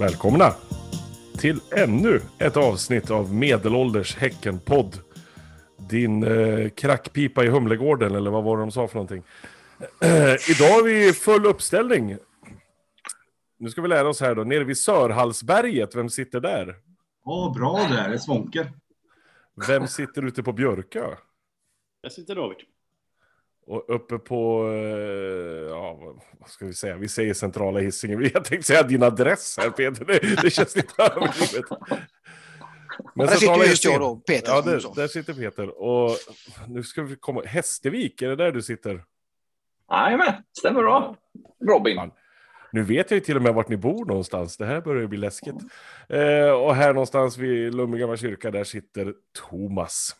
Välkomna 0.00 0.54
till 1.38 1.60
ännu 1.76 2.20
ett 2.38 2.56
avsnitt 2.56 3.10
av 3.10 3.34
Medelålders 3.34 4.16
Häcken-podd. 4.16 4.98
Din 5.76 6.22
eh, 6.22 6.68
krackpipa 6.68 7.44
i 7.44 7.48
Humlegården, 7.48 8.14
eller 8.14 8.30
vad 8.30 8.44
var 8.44 8.56
det 8.56 8.62
de 8.62 8.70
sa 8.70 8.88
för 8.88 8.94
någonting? 8.94 9.22
idag 10.48 10.70
har 10.72 10.84
vi 10.84 11.12
full 11.12 11.46
uppställning. 11.46 12.16
Nu 13.58 13.70
ska 13.70 13.82
vi 13.82 13.88
lära 13.88 14.08
oss 14.08 14.20
här 14.20 14.34
då, 14.34 14.44
nere 14.44 14.64
vid 14.64 14.78
Sörhallsberget, 14.78 15.96
vem 15.96 16.08
sitter 16.08 16.40
där? 16.40 16.76
Ja, 17.24 17.54
bra 17.56 17.86
där, 17.90 18.08
det 18.08 18.14
är 18.14 18.18
Svånker. 18.18 18.72
Vem 19.68 19.86
sitter 19.86 20.24
ute 20.24 20.42
på 20.42 20.52
Björkö? 20.52 21.14
Där 22.02 22.10
sitter 22.10 22.34
David. 22.34 22.58
Och 23.70 23.84
uppe 23.88 24.18
på, 24.18 24.68
eh, 24.72 25.68
ja, 25.68 25.98
vad 26.38 26.48
ska 26.50 26.66
vi 26.66 26.74
säga, 26.74 26.96
vi 26.96 27.08
säger 27.08 27.34
centrala 27.34 27.80
Hisingen. 27.80 28.22
Jag 28.34 28.44
tänkte 28.44 28.66
säga 28.66 28.82
din 28.82 29.02
adress 29.02 29.56
här 29.58 29.70
Peter, 29.70 30.04
det, 30.04 30.42
det 30.42 30.50
känns 30.50 30.76
lite 30.76 31.02
överdrivet. 31.02 31.64
Men 33.14 33.26
där 33.26 33.34
sitter 33.34 33.64
just 33.64 33.84
jag 33.84 34.00
då, 34.00 34.16
Peter. 34.16 34.52
Ja, 34.52 34.60
där, 34.60 34.94
där, 34.96 35.08
sitter 35.08 35.34
Peter. 35.34 35.82
Och 35.82 36.16
nu 36.68 36.82
ska 36.82 37.02
vi 37.02 37.16
komma, 37.16 37.42
Hästevik, 37.46 38.22
är 38.22 38.28
det 38.28 38.36
där 38.36 38.52
du 38.52 38.62
sitter? 38.62 39.04
Jajamän, 39.90 40.32
stämmer 40.58 40.82
bra. 40.82 41.16
Robin. 41.68 41.96
Fan. 41.96 42.10
Nu 42.72 42.82
vet 42.82 43.10
jag 43.10 43.16
ju 43.16 43.24
till 43.24 43.36
och 43.36 43.42
med 43.42 43.54
vart 43.54 43.68
ni 43.68 43.76
bor 43.76 44.04
någonstans. 44.04 44.56
Det 44.56 44.66
här 44.66 44.80
börjar 44.80 45.06
bli 45.06 45.18
läskigt. 45.18 45.56
Eh, 46.08 46.50
och 46.50 46.74
här 46.74 46.92
någonstans 46.92 47.38
vid 47.38 47.74
Lummegamla 47.74 48.16
kyrka, 48.16 48.50
där 48.50 48.64
sitter 48.64 49.14
Thomas. 49.50 50.16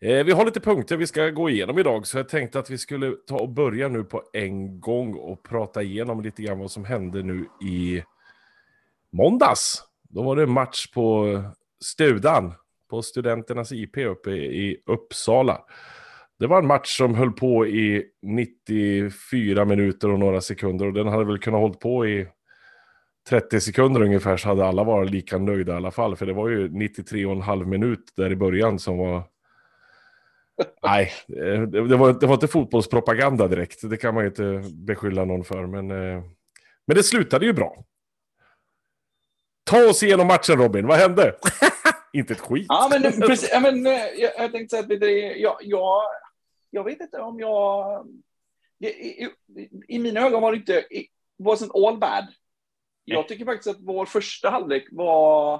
Eh, 0.00 0.24
vi 0.24 0.32
har 0.32 0.44
lite 0.44 0.60
punkter 0.60 0.96
vi 0.96 1.06
ska 1.06 1.30
gå 1.30 1.50
igenom 1.50 1.78
idag, 1.78 2.06
så 2.06 2.18
jag 2.18 2.28
tänkte 2.28 2.58
att 2.58 2.70
vi 2.70 2.78
skulle 2.78 3.12
ta 3.26 3.38
och 3.38 3.48
börja 3.48 3.88
nu 3.88 4.04
på 4.04 4.22
en 4.32 4.80
gång 4.80 5.14
och 5.14 5.42
prata 5.42 5.82
igenom 5.82 6.20
lite 6.20 6.42
grann 6.42 6.58
vad 6.58 6.70
som 6.70 6.84
hände 6.84 7.22
nu 7.22 7.46
i 7.62 8.02
måndags. 9.12 9.82
Då 10.08 10.22
var 10.22 10.36
det 10.36 10.46
match 10.46 10.86
på 10.94 11.42
Studan, 11.84 12.54
på 12.90 13.02
Studenternas 13.02 13.72
IP 13.72 13.96
uppe 13.96 14.30
i 14.30 14.82
Uppsala. 14.86 15.60
Det 16.38 16.46
var 16.46 16.58
en 16.58 16.66
match 16.66 16.96
som 16.96 17.14
höll 17.14 17.32
på 17.32 17.66
i 17.66 18.04
94 18.22 19.64
minuter 19.64 20.10
och 20.10 20.18
några 20.18 20.40
sekunder 20.40 20.86
och 20.86 20.92
den 20.92 21.08
hade 21.08 21.24
väl 21.24 21.38
kunnat 21.38 21.60
hålla 21.60 21.74
på 21.74 22.06
i 22.06 22.28
30 23.28 23.60
sekunder 23.60 24.02
ungefär 24.02 24.36
så 24.36 24.48
hade 24.48 24.66
alla 24.66 24.84
varit 24.84 25.10
lika 25.10 25.38
nöjda 25.38 25.72
i 25.72 25.76
alla 25.76 25.90
fall. 25.90 26.16
För 26.16 26.26
det 26.26 26.32
var 26.32 26.48
ju 26.48 26.68
93,5 26.68 27.64
minut 27.64 28.12
där 28.16 28.32
i 28.32 28.36
början 28.36 28.78
som 28.78 28.98
var 28.98 29.22
Nej, 30.82 31.12
eh, 31.28 31.62
det 31.62 31.96
var, 31.96 32.20
det 32.20 32.26
var 32.26 32.34
inte 32.34 32.48
fotbollspropaganda 32.48 33.48
direkt. 33.48 33.90
Det 33.90 33.96
kan 33.96 34.14
man 34.14 34.24
ju 34.24 34.28
inte 34.28 34.62
beskylla 34.74 35.24
någon 35.24 35.44
för. 35.44 35.66
Men, 35.66 35.90
eh, 35.90 36.22
men 36.86 36.96
det 36.96 37.02
slutade 37.02 37.46
ju 37.46 37.52
bra. 37.52 37.84
Ta 39.64 39.88
oss 39.88 40.02
igenom 40.02 40.26
matchen 40.26 40.56
Robin, 40.56 40.86
vad 40.86 40.98
hände? 40.98 41.34
inte 42.12 42.32
ett 42.32 42.40
skit. 42.40 42.66
Ja, 42.68 42.88
men, 42.90 43.02
precis, 43.02 43.50
ja, 43.52 43.60
men, 43.60 43.84
jag, 43.84 44.32
jag 44.38 44.52
tänkte 44.52 44.76
säga 44.76 44.94
att 44.94 45.00
det, 45.00 45.36
jag, 45.36 45.56
jag, 45.60 46.02
jag 46.70 46.84
vet 46.84 47.00
inte 47.00 47.18
om 47.20 47.40
jag... 47.40 48.06
I, 48.78 48.86
i, 48.86 49.28
I, 49.88 49.98
mina 49.98 50.20
ögon 50.20 50.42
var 50.42 50.52
det 50.52 50.58
inte... 50.58 50.84
It 50.90 51.10
wasn't 51.38 51.86
all 51.86 51.98
bad. 51.98 52.26
Jag 53.04 53.28
tycker 53.28 53.44
faktiskt 53.44 53.76
att 53.76 53.80
vår 53.80 54.06
första 54.06 54.50
halvlek 54.50 54.88
var... 54.90 55.54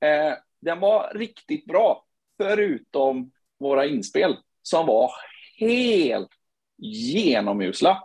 Eh, 0.00 0.34
den 0.60 0.80
var 0.80 1.12
riktigt 1.14 1.66
bra. 1.66 2.04
Förutom 2.38 3.32
våra 3.62 3.86
inspel 3.86 4.36
som 4.62 4.86
var 4.86 5.10
helt 5.58 6.30
genomusla. 6.78 8.02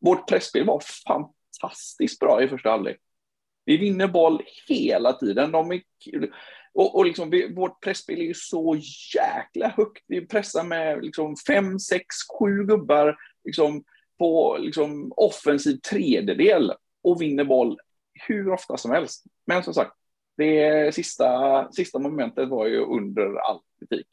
Vårt 0.00 0.28
pressspel 0.28 0.64
var 0.64 0.82
fantastiskt 1.06 2.20
bra 2.20 2.42
i 2.42 2.48
första 2.48 2.70
halvlek. 2.70 2.98
Vi 3.64 3.76
vinner 3.76 4.08
boll 4.08 4.42
hela 4.68 5.12
tiden. 5.12 5.52
De 5.52 5.72
är, 5.72 5.82
och, 6.72 6.96
och 6.96 7.04
liksom, 7.04 7.30
vi, 7.30 7.54
vårt 7.54 7.82
pressspel 7.84 8.20
är 8.20 8.24
ju 8.24 8.34
så 8.34 8.76
jäkla 9.14 9.68
högt. 9.68 10.04
Vi 10.06 10.26
pressar 10.26 10.64
med 10.64 11.04
liksom 11.04 11.36
fem, 11.46 11.78
sex, 11.78 12.06
sju 12.38 12.64
gubbar 12.64 13.16
liksom, 13.44 13.84
på 14.18 14.56
liksom, 14.60 15.12
offensiv 15.16 15.76
tredjedel 15.76 16.72
och 17.02 17.22
vinner 17.22 17.44
boll 17.44 17.78
hur 18.28 18.52
ofta 18.52 18.76
som 18.76 18.90
helst. 18.90 19.24
Men 19.46 19.62
som 19.62 19.74
sagt, 19.74 19.92
det 20.36 20.94
sista, 20.94 21.68
sista 21.72 21.98
momentet 21.98 22.48
var 22.48 22.66
ju 22.66 22.78
under 22.84 23.36
all 23.36 23.60
kritik. 23.78 24.06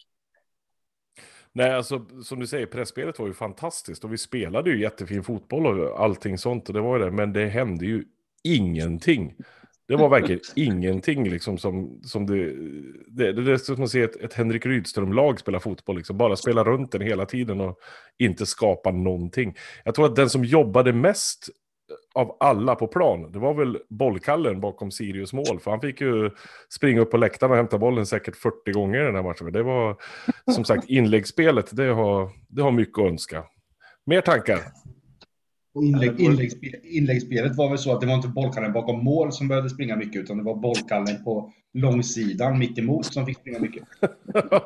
Nej, 1.58 1.72
alltså 1.72 2.06
som 2.24 2.40
du 2.40 2.48
säger, 2.48 2.66
pressspelet 2.66 3.20
var 3.20 3.28
ju 3.28 3.34
fantastiskt 3.34 4.04
och 4.04 4.14
vi 4.14 4.18
spelade 4.18 4.70
ju 4.70 4.82
jättefin 4.82 5.24
fotboll 5.24 5.66
och 5.66 6.04
allting 6.04 6.38
sånt 6.38 6.68
och 6.68 6.74
det 6.74 6.82
var 6.82 7.00
det, 7.00 7.12
men 7.12 7.34
det 7.34 7.46
hände 7.46 7.86
ju 7.86 8.04
ingenting. 8.44 9.34
Det 9.88 9.96
var 9.96 10.10
verkligen 10.10 10.42
ingenting 10.56 11.30
liksom 11.30 11.58
som, 11.58 12.00
som 12.04 12.26
det, 12.26 12.54
det, 13.08 13.34
det 13.34 13.52
är 13.52 13.58
som 13.58 13.84
att 13.84 13.90
se 13.90 14.02
ett, 14.02 14.16
ett 14.16 14.34
Henrik 14.34 14.66
Rydström-lag 14.66 15.40
spela 15.40 15.60
fotboll, 15.60 15.98
liksom. 15.98 16.18
bara 16.18 16.36
spela 16.36 16.64
runt 16.64 16.92
den 16.92 17.02
hela 17.02 17.26
tiden 17.26 17.62
och 17.62 17.80
inte 18.18 18.46
skapa 18.46 18.92
någonting. 18.92 19.56
Jag 19.84 19.96
tror 19.96 20.06
att 20.06 20.16
den 20.16 20.30
som 20.30 20.46
jobbade 20.46 20.94
mest 20.94 21.50
av 22.14 22.38
alla 22.40 22.76
på 22.76 22.88
plan, 22.88 23.32
det 23.32 23.40
var 23.40 23.54
väl 23.54 23.78
bollkallen 23.90 24.62
bakom 24.62 24.92
Sirius 24.92 25.34
mål. 25.34 25.60
För 25.60 25.72
han 25.72 25.82
fick 25.82 26.02
ju 26.02 26.32
springa 26.70 27.02
upp 27.02 27.12
på 27.12 27.18
läktaren 27.18 27.52
och 27.52 27.58
hämta 27.58 27.78
bollen 27.78 28.06
säkert 28.06 28.36
40 28.36 28.72
gånger 28.72 29.02
i 29.02 29.06
den 29.06 29.16
här 29.16 29.24
matchen. 29.24 29.52
Det 29.52 29.64
var 29.64 29.96
som 30.54 30.66
sagt 30.66 30.86
inläggsspelet, 30.90 31.76
det 31.76 31.86
har, 31.86 32.30
det 32.48 32.62
har 32.62 32.72
mycket 32.72 33.00
att 33.00 33.06
önska. 33.06 33.44
Mer 34.06 34.22
tankar? 34.22 34.60
Och 35.74 35.84
inlägg, 35.84 36.20
inläggsspel, 36.20 36.76
inläggsspelet 36.84 37.56
var 37.56 37.70
väl 37.70 37.78
så 37.78 37.94
att 37.94 38.02
det 38.02 38.08
var 38.08 38.14
inte 38.14 38.28
bollkallen 38.28 38.74
bakom 38.74 39.04
mål 39.04 39.32
som 39.32 39.48
började 39.48 39.70
springa 39.70 39.96
mycket, 39.96 40.22
utan 40.22 40.38
det 40.38 40.44
var 40.44 40.56
bollkallen 40.56 41.24
på 41.24 41.52
långsidan 41.74 42.60
mitt 42.60 42.78
emot 42.78 43.06
som 43.06 43.26
fick 43.26 43.38
springa 43.38 43.60
mycket. 43.60 43.84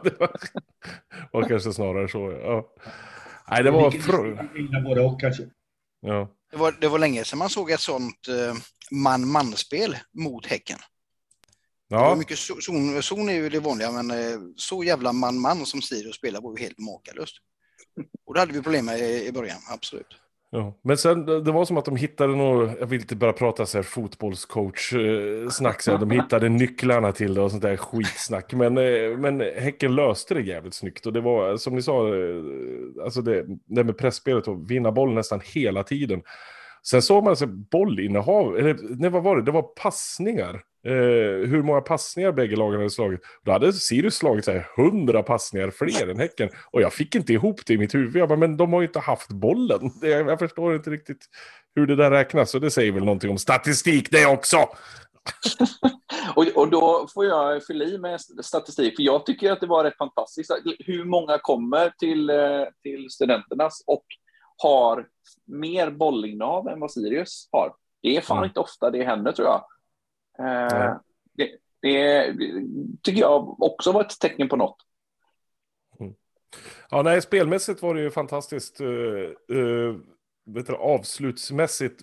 det 0.03 0.19
var, 0.19 0.31
var 1.31 1.43
kanske 1.43 1.73
snarare 1.73 2.07
så. 2.07 2.31
Ja. 2.31 2.73
Nej, 3.51 3.63
det 3.63 3.71
var... 3.71 4.83
Både 4.83 5.01
och 5.01 5.19
kanske. 5.21 5.43
Ja. 6.01 6.27
Det 6.51 6.57
var, 6.57 6.71
det 6.71 6.87
var 6.87 6.99
länge 6.99 7.23
sedan 7.25 7.39
man 7.39 7.49
såg 7.49 7.71
ett 7.71 7.79
sånt 7.79 8.27
eh, 8.27 8.55
man-man-spel 8.91 9.97
mot 10.13 10.45
Häcken. 10.45 10.79
Ja. 11.87 11.97
Det 11.97 12.09
var 12.09 12.15
mycket 12.15 12.39
zon, 12.39 13.03
zon 13.03 13.29
är 13.29 13.33
ju 13.33 13.49
det 13.49 13.59
vanliga, 13.59 13.91
men 13.91 14.11
eh, 14.11 14.39
så 14.55 14.83
jävla 14.83 15.13
man-man 15.13 15.65
som 15.65 15.81
Sirius 15.81 16.15
spelar 16.15 16.41
var 16.41 16.57
ju 16.57 16.63
helt 16.63 16.79
makalöst. 16.79 17.35
Och 18.25 18.33
det 18.33 18.39
hade 18.39 18.53
vi 18.53 18.61
problem 18.61 18.85
med 18.85 18.99
i, 18.99 19.27
i 19.27 19.31
början, 19.31 19.59
absolut. 19.67 20.15
Ja. 20.51 20.79
Men 20.81 20.97
sen, 20.97 21.25
det 21.25 21.51
var 21.51 21.65
som 21.65 21.77
att 21.77 21.85
de 21.85 21.95
hittade 21.95 22.35
något, 22.35 22.71
jag 22.79 22.87
vill 22.87 23.01
inte 23.01 23.15
bara 23.15 23.33
prata 23.33 23.65
så 23.65 23.77
här 23.77 23.83
fotbollscoach-snack, 23.83 25.75
eh, 25.75 25.79
så 25.79 25.91
här. 25.91 25.97
de 25.97 26.11
hittade 26.11 26.49
nycklarna 26.49 27.11
till 27.11 27.33
det 27.33 27.41
och 27.41 27.51
sånt 27.51 27.63
där 27.63 27.77
skitsnack. 27.77 28.53
Men, 28.53 28.77
eh, 28.77 29.17
men 29.17 29.41
Häcken 29.41 29.95
löste 29.95 30.33
det 30.33 30.41
jävligt 30.41 30.73
snyggt 30.73 31.05
och 31.05 31.13
det 31.13 31.21
var, 31.21 31.57
som 31.57 31.75
ni 31.75 31.81
sa, 31.81 32.07
eh, 32.07 32.43
alltså 33.03 33.21
det, 33.21 33.45
det 33.65 33.83
med 33.83 33.97
pressspelet 33.97 34.47
och 34.47 34.71
vinna 34.71 34.91
boll 34.91 35.13
nästan 35.13 35.41
hela 35.53 35.83
tiden. 35.83 36.21
Sen 36.83 37.01
såg 37.01 37.23
man 37.23 37.31
alltså 37.31 37.47
bollinnehav, 37.47 38.57
eller 38.57 38.77
nej, 38.99 39.09
vad 39.09 39.23
var 39.23 39.35
det, 39.37 39.43
det 39.43 39.51
var 39.51 39.61
passningar. 39.61 40.61
Eh, 40.85 41.49
hur 41.49 41.63
många 41.63 41.81
passningar 41.81 42.31
bägge 42.31 42.55
lagen 42.55 42.79
hade 42.79 42.89
slagit. 42.89 43.21
Då 43.45 43.51
hade 43.51 43.73
Sirius 43.73 44.15
slagit 44.15 44.45
så 44.45 44.51
här 44.51 44.67
100 44.77 45.23
passningar 45.23 45.71
fler 45.71 46.07
än 46.07 46.19
Häcken. 46.19 46.49
Och 46.71 46.81
jag 46.81 46.93
fick 46.93 47.15
inte 47.15 47.33
ihop 47.33 47.65
det 47.65 47.73
i 47.73 47.77
mitt 47.77 47.95
huvud. 47.95 48.15
Jag 48.15 48.29
bara, 48.29 48.39
men 48.39 48.57
de 48.57 48.73
har 48.73 48.81
ju 48.81 48.87
inte 48.87 48.99
haft 48.99 49.29
bollen. 49.29 49.91
Det, 50.01 50.07
jag 50.09 50.39
förstår 50.39 50.75
inte 50.75 50.89
riktigt 50.89 51.25
hur 51.75 51.87
det 51.87 51.95
där 51.95 52.11
räknas. 52.11 52.55
Och 52.55 52.61
det 52.61 52.71
säger 52.71 52.91
väl 52.91 53.05
någonting 53.05 53.29
om 53.29 53.37
statistik 53.37 54.11
det 54.11 54.25
också. 54.25 54.57
och, 56.35 56.45
och 56.55 56.69
då 56.69 57.07
får 57.13 57.25
jag 57.25 57.65
fylla 57.65 57.85
i 57.85 57.97
med 57.97 58.21
statistik, 58.43 58.95
för 58.95 59.03
jag 59.03 59.25
tycker 59.25 59.51
att 59.51 59.61
det 59.61 59.67
var 59.67 59.83
rätt 59.83 59.97
fantastiskt. 59.97 60.51
Hur 60.79 61.03
många 61.05 61.37
kommer 61.37 61.93
till, 61.99 62.29
eh, 62.29 62.37
till 62.83 63.09
studenternas 63.09 63.83
och 63.87 64.05
har 64.57 65.07
mer 65.47 65.91
bollinnehav 65.91 66.67
än 66.67 66.79
vad 66.79 66.91
Sirius 66.91 67.49
har? 67.51 67.73
Det 68.01 68.17
är 68.17 68.21
fan 68.21 68.37
mm. 68.37 68.47
inte 68.47 68.59
ofta 68.59 68.91
det 68.91 69.03
händer 69.03 69.31
tror 69.31 69.47
jag. 69.47 69.63
Eh, 70.39 70.97
det, 71.33 71.49
det, 71.81 72.33
tycker 73.03 73.21
jag 73.21 73.61
också 73.63 73.91
var 73.91 74.01
ett 74.01 74.19
tecken 74.19 74.49
på 74.49 74.55
något. 74.55 74.77
Mm. 75.99 76.13
Ja, 76.89 77.01
nej, 77.01 77.21
spelmässigt 77.21 77.81
var 77.81 77.95
det 77.95 78.01
ju 78.01 78.11
fantastiskt. 78.11 78.81
Uh, 78.81 79.29
uh, 79.51 79.95
vet 80.45 80.67
du, 80.67 80.75
avslutsmässigt 80.75 82.01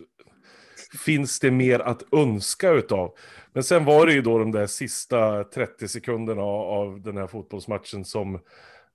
finns 1.05 1.41
det 1.41 1.51
mer 1.51 1.81
att 1.81 2.15
önska 2.15 2.71
utav. 2.71 3.15
Men 3.53 3.65
sen 3.65 3.85
var 3.85 4.07
det 4.07 4.13
ju 4.13 4.23
då 4.23 4.39
de 4.39 4.53
där 4.53 4.67
sista 4.67 5.45
30 5.45 5.89
sekunderna 5.89 6.43
av 6.43 7.03
den 7.03 7.17
här 7.17 7.27
fotbollsmatchen 7.27 8.05
som 8.05 8.41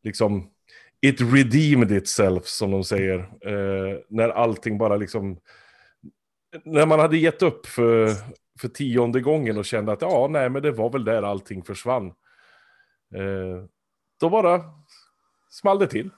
liksom 0.04 0.50
it 1.02 1.22
redeemed 1.22 1.92
itself 1.92 2.46
som 2.46 2.72
de 2.72 2.84
säger. 2.84 3.18
Uh, 3.48 4.00
när 4.10 4.30
allting 4.30 4.78
bara 4.78 4.96
liksom 4.96 5.38
när 6.64 6.86
man 6.86 7.00
hade 7.00 7.18
gett 7.18 7.42
upp 7.42 7.66
för, 7.66 8.08
för 8.62 8.68
tionde 8.68 9.22
gången 9.22 9.58
och 9.58 9.66
kände 9.66 9.92
att 9.92 10.02
ja, 10.02 10.28
nej, 10.30 10.50
men 10.50 10.62
det 10.62 10.72
var 10.72 10.90
väl 10.90 11.06
där 11.06 11.24
allting 11.24 11.64
försvann. 11.64 12.08
Eh, 13.16 13.66
då 14.20 14.30
bara 14.30 14.62
small 15.50 15.80
det 15.80 15.88
till. 15.88 16.10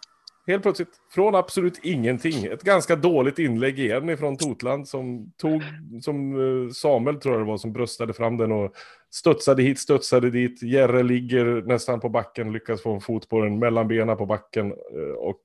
helt 0.48 0.64
plötsligt. 0.64 1.02
Från 1.12 1.36
absolut 1.36 1.80
ingenting. 1.84 2.46
Ett 2.46 2.64
ganska 2.64 2.96
dåligt 2.96 3.40
inlägg 3.40 3.80
igen 3.80 4.10
ifrån 4.10 4.38
Totland 4.38 4.88
som 4.88 5.32
tog, 5.38 5.62
som 6.02 6.36
eh, 6.36 6.72
Samuel 6.72 7.20
tror 7.20 7.36
jag 7.36 7.42
det 7.42 7.48
var, 7.48 7.58
som 7.58 7.74
bröstade 7.74 8.14
fram 8.14 8.38
den 8.38 8.52
och 8.52 8.74
studsade 9.12 9.64
hit, 9.64 9.80
studsade 9.80 10.30
dit. 10.30 10.64
Jerre 10.64 11.04
ligger 11.04 11.46
nästan 11.46 12.00
på 12.00 12.10
backen, 12.10 12.52
lyckas 12.52 12.82
få 12.82 12.94
en 12.94 13.02
fot 13.02 13.30
på 13.30 13.42
den 13.42 13.60
mellan 13.60 13.88
benen 13.88 14.18
på 14.18 14.26
backen 14.26 14.72
eh, 14.72 15.16
och 15.18 15.42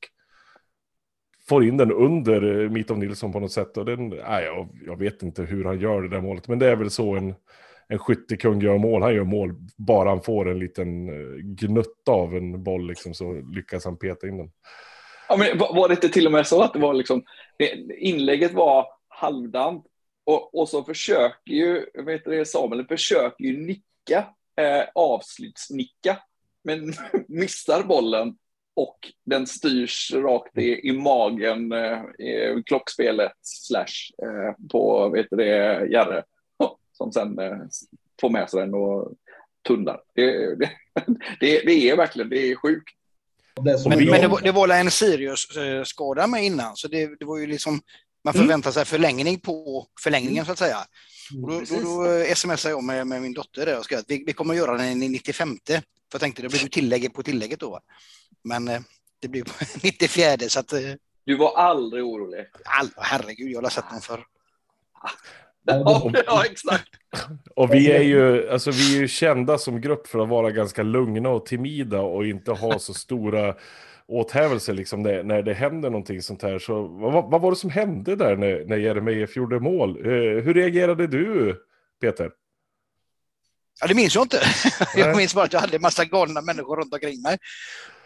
får 1.49 1.65
in 1.65 1.77
den 1.77 1.93
under 1.93 2.63
eh, 2.63 2.71
Mitov 2.71 2.99
Nilsson 2.99 3.33
på 3.33 3.41
något 3.41 3.53
sätt. 3.53 3.77
Och 3.77 3.85
den, 3.85 4.09
nej, 4.09 4.45
jag, 4.45 4.69
jag 4.87 4.99
vet 4.99 5.23
inte 5.23 5.43
hur 5.43 5.65
han 5.65 5.81
gör 5.81 6.03
det 6.03 6.09
där 6.09 6.21
målet, 6.21 6.49
men 6.49 6.59
det 6.59 6.67
är 6.67 6.77
väl 6.77 6.91
så 6.91 7.17
en 7.17 7.35
en 7.89 7.99
skyttekung 7.99 8.61
gör 8.61 8.79
mål. 8.79 9.03
Han 9.03 9.15
gör 9.15 9.25
mål 9.25 9.55
bara 9.77 10.09
han 10.09 10.23
får 10.23 10.51
en 10.51 10.59
liten 10.59 11.09
eh, 11.09 11.37
gnutta 11.37 12.13
av 12.13 12.37
en 12.37 12.63
boll 12.63 12.87
liksom, 12.87 13.15
så 13.15 13.33
lyckas 13.55 13.85
han 13.85 13.99
peta 13.99 14.29
in 14.29 14.39
den. 14.39 14.51
Ja, 15.29 15.37
men 15.37 15.59
var 15.59 15.89
det 15.89 15.95
inte 15.95 16.09
till 16.09 16.27
och 16.27 16.33
med 16.33 16.47
så 16.47 16.63
att 16.63 16.73
det 16.73 16.79
var 16.79 16.95
liksom, 16.95 17.23
inlägget 17.99 18.53
var 18.53 18.87
halvdant 19.09 19.87
och, 20.25 20.55
och 20.55 20.69
så 20.69 20.85
försöker 20.85 21.53
ju, 21.53 21.87
vet 22.05 22.25
du, 22.25 22.45
Samuel 22.45 22.87
försöker 22.87 23.45
ju 23.45 23.67
nicka, 23.67 24.27
eh, 24.57 24.85
avslutsnicka, 24.95 26.19
men 26.65 26.93
missar 27.29 27.83
bollen 27.83 28.37
och 28.79 29.13
den 29.25 29.47
styrs 29.47 30.13
rakt 30.15 30.59
i, 30.59 30.89
i 30.89 30.93
magen 30.93 31.73
eh, 31.73 32.27
i 32.27 32.63
klockspelet 32.67 33.33
slash 33.43 34.13
eh, 34.23 34.69
på, 34.71 35.09
vet 35.09 35.27
du 35.31 35.37
det, 35.37 35.87
Järre 35.93 36.25
som 36.93 37.13
sen 37.13 37.39
eh, 37.39 37.59
får 38.21 38.31
med 38.31 38.51
sig 38.51 38.61
den 38.61 38.75
och 38.75 39.13
tunnlar. 39.69 40.01
Det, 40.15 40.55
det, 40.55 40.71
det, 41.41 41.61
det 41.61 41.91
är 41.91 41.97
verkligen, 41.97 42.29
det 42.29 42.51
är 42.51 42.57
sjukt. 42.57 42.95
Det 43.65 43.89
men, 43.89 43.99
men 43.99 44.21
det, 44.21 44.29
var, 44.29 44.41
det 44.41 44.53
var 44.53 44.69
en 44.69 44.91
Sirius-skada 44.91 46.27
med 46.27 46.45
innan, 46.45 46.77
så 46.77 46.89
det, 46.89 47.19
det 47.19 47.25
var 47.25 47.39
ju 47.39 47.47
liksom, 47.47 47.81
man 48.25 48.35
mm. 48.35 48.47
förväntar 48.47 48.71
sig 48.71 48.85
förlängning 48.85 49.41
på 49.41 49.87
förlängningen 50.01 50.45
så 50.45 50.53
att 50.53 50.59
säga. 50.59 50.79
Och 51.43 51.51
då, 51.51 51.61
då, 51.61 52.05
då 52.29 52.35
smsade 52.35 52.75
jag 52.75 52.85
med, 52.85 53.07
med 53.07 53.23
min 53.23 53.35
dotter 53.35 53.67
där 53.67 53.79
och 53.79 53.85
skrev 53.85 53.99
att 53.99 54.11
vi, 54.11 54.25
vi 54.27 54.33
kommer 54.33 54.55
att 54.55 54.59
göra 54.59 54.77
den 54.77 55.03
i 55.03 55.09
95. 55.09 55.59
För 55.67 55.83
jag 56.13 56.21
tänkte 56.21 56.43
det 56.43 56.49
blir 56.49 56.63
ju 56.63 56.69
tillägg 56.69 57.15
på 57.15 57.23
tillägget 57.23 57.61
då. 57.61 57.81
Men 58.45 58.69
eh, 58.69 58.81
det 59.21 59.29
blir 59.29 59.45
94 59.83 60.37
så 60.49 60.61
att... 60.61 60.73
Eh, 60.73 60.81
du 61.25 61.37
var 61.37 61.57
aldrig 61.57 62.05
orolig? 62.05 62.47
All, 62.65 62.89
herregud, 62.97 63.51
jag 63.51 63.63
har 63.63 63.71
sett 63.71 63.91
den 63.91 64.01
för. 64.01 64.25
Ja, 65.65 66.13
ja, 66.27 66.45
exakt. 66.45 66.89
Och 67.57 67.75
vi 67.75 67.93
är, 67.93 68.03
ju, 68.03 68.51
alltså, 68.51 68.71
vi 68.71 68.97
är 68.97 69.01
ju 69.01 69.09
kända 69.09 69.59
som 69.59 69.81
grupp 69.81 70.07
för 70.07 70.19
att 70.19 70.29
vara 70.29 70.51
ganska 70.51 70.83
lugna 70.83 71.29
och 71.29 71.47
timida 71.47 72.01
och 72.01 72.27
inte 72.27 72.53
ha 72.53 72.79
så 72.79 72.95
stora 72.95 73.55
åthävelser 74.09 74.73
liksom 74.73 75.03
när, 75.03 75.23
när 75.23 75.43
det 75.43 75.55
händer 75.55 75.91
någonting 75.91 76.23
sånt 76.23 76.43
här. 76.43 76.59
Så 76.59 76.83
vad, 76.83 77.31
vad 77.31 77.41
var 77.41 77.51
det 77.51 77.57
som 77.57 77.71
hände 77.71 78.17
där 78.17 78.37
när, 78.37 78.65
när 78.65 78.77
Jeremejeff 78.77 79.37
gjorde 79.37 79.61
mål? 79.61 80.05
Hur, 80.05 80.41
hur 80.41 80.55
reagerade 80.55 81.07
du, 81.07 81.57
Peter? 82.01 82.31
Ja, 83.81 83.87
det 83.87 83.95
minns 83.95 84.15
jag 84.15 84.25
inte. 84.25 84.41
Jag 84.97 85.17
minns 85.17 85.35
bara 85.35 85.45
att 85.45 85.53
jag 85.53 85.61
hade 85.61 85.77
en 85.77 85.83
massa 85.83 86.05
galna 86.05 86.41
människor 86.41 86.77
runt 86.77 86.93
omkring 86.93 87.23
mig. 87.23 87.39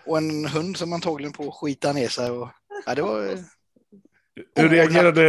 Och 0.05 0.19
en 0.19 0.45
hund 0.45 0.77
som 0.77 0.93
antagligen 0.93 1.33
på 1.33 1.49
att 1.49 1.55
skita 1.55 1.93
ner 1.93 2.09
sig. 2.09 2.31
Och, 2.31 2.49
ja, 2.87 2.95
det 2.95 3.03
var 3.03 3.39
hur 4.57 4.69
reagerade, 4.69 5.23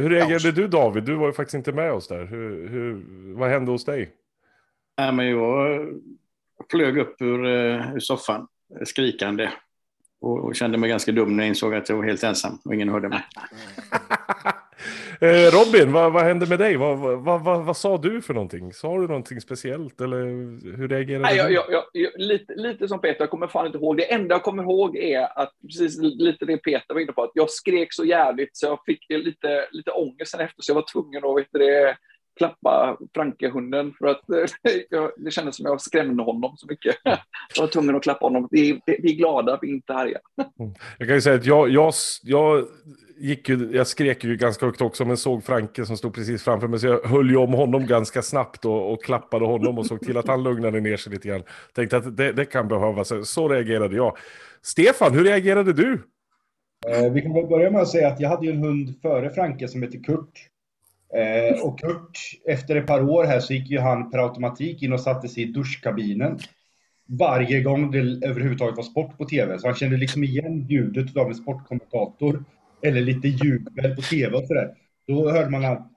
hur 0.00 0.10
reagerade 0.10 0.52
du 0.52 0.68
David? 0.68 1.04
Du 1.04 1.14
var 1.14 1.26
ju 1.26 1.32
faktiskt 1.32 1.54
inte 1.54 1.72
med 1.72 1.92
oss 1.92 2.08
där. 2.08 2.26
Hur, 2.26 2.68
hur, 2.68 3.04
vad 3.34 3.50
hände 3.50 3.70
hos 3.70 3.84
dig? 3.84 4.10
Nej, 4.98 5.12
men 5.12 5.28
jag 5.28 5.86
flög 6.70 6.98
upp 6.98 7.22
ur, 7.22 7.46
eh, 7.46 7.94
ur 7.94 8.00
soffan 8.00 8.46
skrikande 8.84 9.50
och, 10.20 10.38
och, 10.44 10.54
kände 10.56 10.78
mig 10.78 10.90
ganska 10.90 11.12
dum 11.12 11.36
när 11.36 11.44
jag 11.44 11.48
insåg 11.48 11.74
att 11.74 11.88
jag 11.88 11.96
var 11.96 12.04
helt 12.04 12.22
ensam 12.22 12.58
och 12.64 12.74
ingen 12.74 12.88
hörde 12.88 13.08
mig. 13.08 13.22
Eh, 15.22 15.50
Robin, 15.52 15.92
vad, 15.92 16.12
vad, 16.12 16.22
hände 16.22 16.46
med 16.46 16.58
dig? 16.58 16.76
Vad, 16.76 16.98
vad, 16.98 17.44
vad, 17.44 17.64
vad, 17.64 17.76
sa 17.76 17.98
du 17.98 18.22
för 18.22 18.34
någonting? 18.34 18.72
Sa 18.72 18.98
du 18.98 19.06
någonting 19.06 19.40
speciellt 19.40 20.00
eller 20.00 20.24
hur 20.76 20.88
reagerade 20.88 21.22
Nej, 21.22 21.36
jag, 21.36 21.52
jag, 21.52 21.84
jag, 21.92 22.12
lite, 22.16 22.54
lite 22.54 22.88
som 22.88 23.00
Peter, 23.00 23.20
jag 23.20 23.30
kommer 23.30 23.46
fan 23.46 23.66
inte 23.66 23.78
ihåg. 23.78 23.96
Det 23.96 24.12
enda 24.12 24.34
jag 24.34 24.42
kommer 24.42 24.62
ihåg 24.62 24.96
är 24.96 25.38
att, 25.38 25.52
precis 25.62 25.98
lite 26.00 26.44
det 26.44 26.56
Peter 26.56 26.94
var 26.94 27.00
inne 27.00 27.12
på, 27.12 27.22
att 27.22 27.30
jag 27.34 27.50
skrek 27.50 27.92
så 27.92 28.04
jävligt 28.04 28.56
så 28.56 28.66
jag 28.66 28.84
fick 28.86 29.06
lite, 29.08 29.68
lite 29.70 29.90
ångest 29.90 30.30
sen 30.30 30.40
efter, 30.40 30.62
så 30.62 30.70
jag 30.70 30.74
var 30.74 30.86
tvungen 30.92 31.24
att 31.24 31.36
vet 31.36 31.52
det, 31.52 31.96
klappa 32.40 32.96
Franke-hunden 33.14 33.92
för 33.98 34.06
att 34.06 34.20
det 35.16 35.30
kändes 35.30 35.56
som 35.56 35.66
jag 35.66 35.80
skrämde 35.80 36.22
honom 36.22 36.56
så 36.56 36.66
mycket. 36.66 36.96
Jag 37.04 37.62
var 37.62 37.68
tvungen 37.68 37.96
att 37.96 38.02
klappa 38.02 38.26
honom. 38.26 38.48
Vi, 38.50 38.80
vi 38.86 39.12
är 39.12 39.16
glada, 39.16 39.58
vi 39.62 39.68
är 39.68 39.74
inte 39.74 39.94
arga. 39.94 40.18
Mm. 40.60 40.74
Jag 40.98 41.08
kan 41.08 41.14
ju 41.14 41.20
säga 41.20 41.36
att 41.36 41.46
jag, 41.46 41.70
jag, 41.70 41.92
jag 42.22 42.64
gick 43.18 43.48
ju, 43.48 43.70
jag 43.72 43.86
skrek 43.86 44.24
ju 44.24 44.36
ganska 44.36 44.66
högt 44.66 44.80
också, 44.80 45.04
men 45.04 45.16
såg 45.16 45.44
Franke 45.44 45.86
som 45.86 45.96
stod 45.96 46.14
precis 46.14 46.42
framför 46.44 46.68
mig, 46.68 46.78
så 46.78 46.86
jag 46.86 47.02
höll 47.04 47.30
ju 47.30 47.36
om 47.36 47.52
honom 47.52 47.86
ganska 47.86 48.22
snabbt 48.22 48.64
och, 48.64 48.92
och 48.92 49.04
klappade 49.04 49.46
honom 49.46 49.78
och 49.78 49.86
såg 49.86 50.00
till 50.00 50.16
att 50.16 50.28
han 50.28 50.42
lugnade 50.42 50.80
ner 50.80 50.96
sig 50.96 51.12
lite 51.12 51.28
grann. 51.28 51.42
Tänkte 51.74 51.96
att 51.96 52.16
det, 52.16 52.32
det 52.32 52.44
kan 52.44 52.68
behövas, 52.68 53.12
så 53.24 53.48
reagerade 53.48 53.96
jag. 53.96 54.16
Stefan, 54.62 55.12
hur 55.12 55.24
reagerade 55.24 55.72
du? 55.72 56.02
Eh, 56.88 57.12
vi 57.12 57.22
kan 57.22 57.34
väl 57.34 57.46
börja 57.46 57.70
med 57.70 57.80
att 57.82 57.88
säga 57.88 58.08
att 58.08 58.20
jag 58.20 58.28
hade 58.28 58.46
ju 58.46 58.52
en 58.52 58.62
hund 58.62 58.94
före 59.02 59.30
Franke 59.30 59.68
som 59.68 59.82
heter 59.82 60.02
Kurt. 60.02 60.50
Eh, 61.16 61.66
och 61.66 61.80
Kurt, 61.80 62.18
efter 62.46 62.76
ett 62.76 62.86
par 62.86 63.02
år 63.02 63.24
här 63.24 63.40
så 63.40 63.52
gick 63.52 63.70
ju 63.70 63.78
han 63.78 64.10
per 64.10 64.18
automatik 64.18 64.82
in 64.82 64.92
och 64.92 65.00
satte 65.00 65.28
sig 65.28 65.42
i 65.42 65.46
duschkabinen 65.46 66.38
varje 67.18 67.60
gång 67.60 67.90
det 67.90 67.98
överhuvudtaget 67.98 68.76
var 68.76 68.84
sport 68.84 69.18
på 69.18 69.24
tv. 69.24 69.58
Så 69.58 69.66
han 69.66 69.76
kände 69.76 69.96
liksom 69.96 70.24
igen 70.24 70.66
ljudet 70.68 71.16
av 71.16 71.28
en 71.28 71.34
sportkommentator 71.34 72.44
eller 72.82 73.00
lite 73.00 73.28
jubel 73.28 73.96
på 73.96 74.02
tv 74.02 74.36
och 74.36 74.46
sådär. 74.46 74.74
Då 75.06 75.30
hörde 75.30 75.50
man 75.50 75.64
att 75.64 75.78
han 75.78 75.88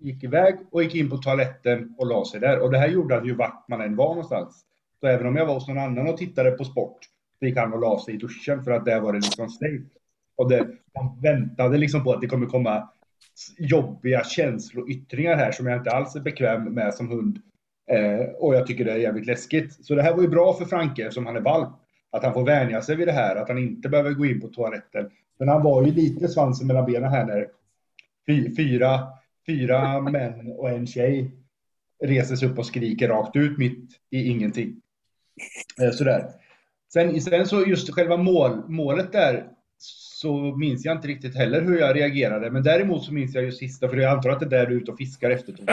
gick 0.00 0.24
iväg 0.24 0.54
och 0.70 0.82
gick 0.82 0.94
in 0.94 1.10
på 1.10 1.16
toaletten 1.16 1.94
och 1.98 2.06
la 2.06 2.24
sig 2.24 2.40
där. 2.40 2.58
Och 2.58 2.70
det 2.70 2.78
här 2.78 2.88
gjorde 2.88 3.14
han 3.14 3.26
ju 3.26 3.34
vart 3.34 3.68
man 3.68 3.80
än 3.80 3.96
var 3.96 4.08
någonstans. 4.08 4.64
Så 5.00 5.06
även 5.06 5.26
om 5.26 5.36
jag 5.36 5.46
var 5.46 5.54
hos 5.54 5.68
någon 5.68 5.78
annan 5.78 6.08
och 6.08 6.16
tittade 6.16 6.50
på 6.50 6.64
sport, 6.64 6.98
så 7.38 7.46
gick 7.46 7.56
han 7.56 7.72
och 7.72 7.80
la 7.80 8.00
sig 8.04 8.14
i 8.14 8.16
duschen 8.16 8.64
för 8.64 8.70
att 8.70 8.84
där 8.84 9.00
var 9.00 9.12
det 9.12 9.18
liksom 9.18 9.48
safe. 9.48 9.84
Och 10.36 10.48
det, 10.48 10.68
man 10.94 11.20
väntade 11.22 11.78
liksom 11.78 12.04
på 12.04 12.12
att 12.12 12.20
det 12.20 12.26
kommer 12.26 12.46
komma 12.46 12.88
jobbiga 13.58 14.24
känsloyttringar 14.24 15.36
här 15.36 15.52
som 15.52 15.66
jag 15.66 15.78
inte 15.80 15.90
alls 15.90 16.16
är 16.16 16.20
bekväm 16.20 16.64
med 16.64 16.94
som 16.94 17.10
hund. 17.10 17.38
Eh, 17.90 18.20
och 18.20 18.54
jag 18.54 18.66
tycker 18.66 18.84
det 18.84 18.92
är 18.92 18.96
jävligt 18.96 19.26
läskigt. 19.26 19.84
Så 19.84 19.94
det 19.94 20.02
här 20.02 20.14
var 20.14 20.22
ju 20.22 20.28
bra 20.28 20.54
för 20.54 20.64
Franke 20.64 21.02
eftersom 21.02 21.26
han 21.26 21.36
är 21.36 21.40
valp. 21.40 21.68
Att 22.10 22.24
han 22.24 22.32
får 22.32 22.46
vänja 22.46 22.82
sig 22.82 22.96
vid 22.96 23.08
det 23.08 23.12
här, 23.12 23.36
att 23.36 23.48
han 23.48 23.58
inte 23.58 23.88
behöver 23.88 24.10
gå 24.12 24.26
in 24.26 24.40
på 24.40 24.48
toaletten. 24.48 25.10
Men 25.38 25.48
han 25.48 25.62
var 25.62 25.86
ju 25.86 25.92
lite 25.92 26.28
svansen 26.28 26.66
mellan 26.66 26.86
benen 26.86 27.10
här 27.10 27.24
när 27.24 27.48
fyra, 28.56 29.00
fyra 29.46 30.00
män 30.00 30.52
och 30.52 30.70
en 30.70 30.86
tjej 30.86 31.30
reser 32.04 32.36
sig 32.36 32.48
upp 32.48 32.58
och 32.58 32.66
skriker 32.66 33.08
rakt 33.08 33.36
ut 33.36 33.58
mitt 33.58 33.90
i 34.10 34.28
ingenting. 34.28 34.80
Eh, 35.82 35.90
sådär. 35.90 36.30
Sen, 36.92 37.20
sen 37.20 37.46
så 37.46 37.66
just 37.66 37.94
själva 37.94 38.16
mål, 38.16 38.62
målet 38.68 39.12
där 39.12 39.48
så 40.20 40.56
minns 40.56 40.84
jag 40.84 40.96
inte 40.96 41.08
riktigt 41.08 41.36
heller 41.36 41.62
hur 41.62 41.78
jag 41.78 41.96
reagerade. 41.96 42.50
Men 42.50 42.62
däremot 42.62 43.04
så 43.04 43.12
minns 43.12 43.34
jag 43.34 43.44
ju 43.44 43.52
sista, 43.52 43.88
för 43.88 43.96
jag 43.96 44.12
antar 44.12 44.30
att 44.30 44.40
det 44.40 44.46
är 44.46 44.50
där 44.50 44.66
du 44.66 44.76
är 44.76 44.80
ute 44.80 44.90
och 44.90 44.98
fiskar 44.98 45.30
efter. 45.30 45.54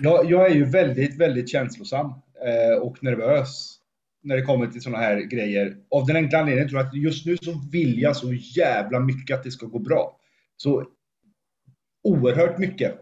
jag, 0.00 0.30
jag 0.30 0.50
är 0.50 0.54
ju 0.54 0.64
väldigt, 0.64 1.20
väldigt 1.20 1.48
känslosam 1.48 2.06
eh, 2.46 2.78
och 2.82 3.02
nervös 3.02 3.78
när 4.22 4.36
det 4.36 4.42
kommer 4.42 4.66
till 4.66 4.82
sådana 4.82 4.98
här 4.98 5.20
grejer. 5.20 5.76
Av 5.90 6.06
den 6.06 6.16
enkla 6.16 6.38
anledningen 6.38 6.68
tror 6.68 6.80
jag 6.80 6.88
att 6.88 6.94
just 6.94 7.26
nu 7.26 7.36
så 7.36 7.62
vill 7.72 8.02
jag 8.02 8.16
så 8.16 8.32
jävla 8.32 9.00
mycket 9.00 9.36
att 9.36 9.44
det 9.44 9.50
ska 9.50 9.66
gå 9.66 9.78
bra. 9.78 10.16
Så 10.56 10.86
oerhört 12.04 12.58
mycket. 12.58 12.94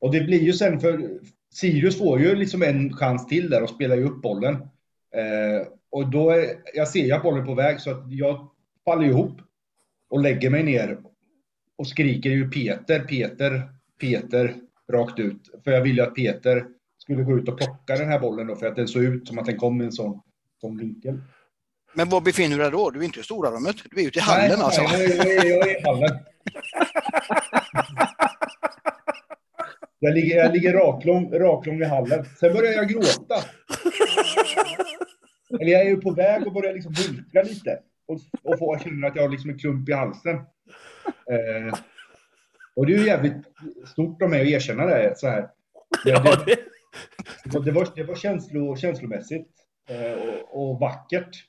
Och 0.00 0.12
det 0.12 0.20
blir 0.20 0.42
ju 0.42 0.52
sen 0.52 0.80
för 0.80 1.20
Sirius 1.54 1.98
får 1.98 2.20
ju 2.20 2.34
liksom 2.34 2.62
en 2.62 2.92
chans 2.96 3.26
till 3.26 3.50
där 3.50 3.62
och 3.62 3.70
spelar 3.70 3.96
ju 3.96 4.04
upp 4.04 4.22
bollen. 4.22 4.56
Eh, 5.14 5.66
och 5.90 6.10
då, 6.10 6.30
är, 6.30 6.46
jag 6.74 6.88
ser 6.88 7.04
ju 7.04 7.12
att 7.12 7.22
bollen 7.22 7.42
är 7.42 7.46
på 7.46 7.54
väg 7.54 7.80
så 7.80 7.90
att 7.90 8.12
jag 8.12 8.50
faller 8.84 9.06
ihop 9.06 9.40
och 10.10 10.20
lägger 10.20 10.50
mig 10.50 10.62
ner 10.62 10.98
och 11.78 11.86
skriker 11.86 12.30
ju 12.30 12.50
Peter, 12.50 13.00
Peter, 13.00 13.62
Peter 14.00 14.54
rakt 14.92 15.18
ut. 15.18 15.40
För 15.64 15.70
jag 15.70 15.80
ville 15.80 16.02
att 16.02 16.14
Peter 16.14 16.66
skulle 16.98 17.22
gå 17.22 17.38
ut 17.38 17.48
och 17.48 17.58
plocka 17.58 17.96
den 17.96 18.08
här 18.08 18.20
bollen 18.20 18.46
då 18.46 18.56
för 18.56 18.66
att 18.66 18.76
den 18.76 18.88
såg 18.88 19.02
ut 19.02 19.28
som 19.28 19.38
att 19.38 19.46
den 19.46 19.56
kom 19.56 19.82
i 19.82 19.84
en 19.84 19.92
sån 19.92 20.20
sån 20.60 20.76
vinkel. 20.76 21.20
Men 21.94 22.08
var 22.08 22.20
befinner 22.20 22.56
du 22.56 22.62
dig 22.62 22.70
då? 22.70 22.90
Du 22.90 23.00
är 23.00 23.04
inte 23.04 23.20
i 23.20 23.22
stora 23.22 23.50
rummet. 23.50 23.76
Du 23.90 24.02
är 24.02 24.06
ute 24.06 24.18
i 24.18 24.22
hallen 24.22 24.48
nej, 24.48 24.64
alltså. 24.64 24.82
Nej, 24.82 25.16
jag 25.16 25.26
är, 25.26 25.48
jag 25.48 25.68
är 25.68 25.78
i 25.78 25.82
hallen. 25.82 26.18
Jag 30.02 30.14
ligger, 30.14 30.36
jag 30.36 30.52
ligger 30.52 30.72
raklång, 30.72 31.32
raklång 31.32 31.82
i 31.82 31.84
hallen. 31.84 32.24
Sen 32.40 32.52
börjar 32.52 32.72
jag 32.72 32.88
gråta. 32.88 33.34
Eller 35.60 35.72
jag 35.72 35.80
är 35.80 35.88
ju 35.88 35.96
på 35.96 36.10
väg 36.10 36.46
att 36.46 36.54
börja 36.54 36.72
liksom 36.72 36.94
hulka 36.94 37.42
lite. 37.42 37.80
Och, 38.06 38.20
och 38.42 38.58
få 38.58 38.78
känna 38.78 39.06
att 39.06 39.16
jag 39.16 39.22
har 39.22 39.28
liksom 39.28 39.50
en 39.50 39.58
klump 39.58 39.88
i 39.88 39.92
halsen. 39.92 40.36
Eh, 41.06 41.74
och 42.76 42.86
det 42.86 42.94
är 42.94 42.98
ju 42.98 43.06
jävligt 43.06 43.36
stort 43.86 44.22
av 44.22 44.30
mig 44.30 44.40
att 44.40 44.48
erkänna 44.48 44.86
det 44.86 45.18
så 45.18 45.28
här. 45.28 45.50
Det, 46.04 46.12
det, 47.44 47.64
det, 47.64 47.70
var, 47.70 47.88
det 47.94 48.02
var 48.02 48.14
känslo, 48.14 48.76
känslomässigt. 48.76 49.48
Eh, 49.88 50.12
och, 50.12 50.70
och, 50.70 50.80
vackert. 50.80 51.44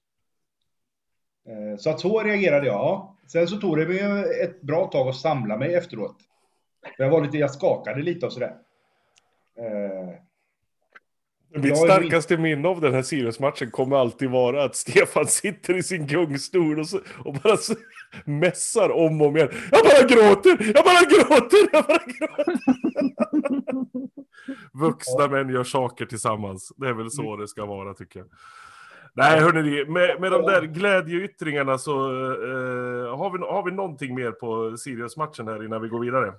Eh, 1.48 1.78
så 1.78 1.90
att 1.90 2.00
så 2.00 2.24
reagerade 2.24 2.68
jag. 2.68 3.16
Sen 3.28 3.48
så 3.48 3.58
tog 3.58 3.78
det 3.78 3.88
mig 3.88 4.42
ett 4.44 4.62
bra 4.62 4.88
tag 4.88 5.08
att 5.08 5.16
samla 5.16 5.58
mig 5.58 5.74
efteråt. 5.76 6.18
jag 6.98 7.10
var 7.10 7.22
lite, 7.22 7.38
jag 7.38 7.52
skakade 7.52 8.02
lite 8.02 8.26
och 8.26 8.34
sådär. 8.34 8.56
Eh, 9.58 10.16
mitt 11.54 11.78
starkaste 11.78 12.38
minne 12.38 12.68
av 12.68 12.82
den 12.82 12.94
här 12.94 13.02
Sirius-matchen 13.02 13.72
kommer 13.72 13.96
alltid 13.96 14.30
vara 14.30 14.64
att 14.64 14.76
Stefan 14.76 15.26
sitter 15.28 15.78
i 15.78 15.84
sin 15.84 16.08
gungstol 16.08 16.80
och, 16.80 16.88
så, 16.88 17.00
och 17.26 17.34
bara 17.34 17.58
så, 17.58 17.74
mässar 18.26 18.90
om 18.90 19.22
och 19.22 19.28
om 19.28 19.38
igen. 19.38 19.50
Jag 19.72 19.84
bara 19.84 20.08
gråter, 20.08 20.72
jag 20.76 20.86
bara 20.86 21.02
gråter, 21.02 21.70
jag 21.72 21.86
bara 21.86 22.04
gråter. 22.06 22.60
Vuxna 24.74 25.28
män 25.28 25.50
gör 25.50 25.64
saker 25.64 26.06
tillsammans. 26.06 26.74
Det 26.78 26.88
är 26.88 26.94
väl 26.94 27.12
så 27.12 27.38
det 27.38 27.48
ska 27.48 27.66
vara 27.66 27.94
tycker 27.94 28.20
jag. 28.20 28.28
Nej, 29.14 29.40
hörni, 29.40 29.86
med, 29.86 30.22
med 30.22 30.32
de 30.32 30.42
där 30.42 30.62
glädjeyttringarna 30.62 31.78
så 31.78 32.12
uh, 32.12 33.18
har, 33.18 33.32
vi, 33.32 33.38
har 33.38 33.66
vi 33.66 33.72
någonting 33.72 34.16
mer 34.16 34.32
på 34.32 34.78
Sirius-matchen 34.78 35.48
här 35.48 35.66
innan 35.66 35.82
vi 35.82 35.88
går 35.88 36.00
vidare? 36.00 36.34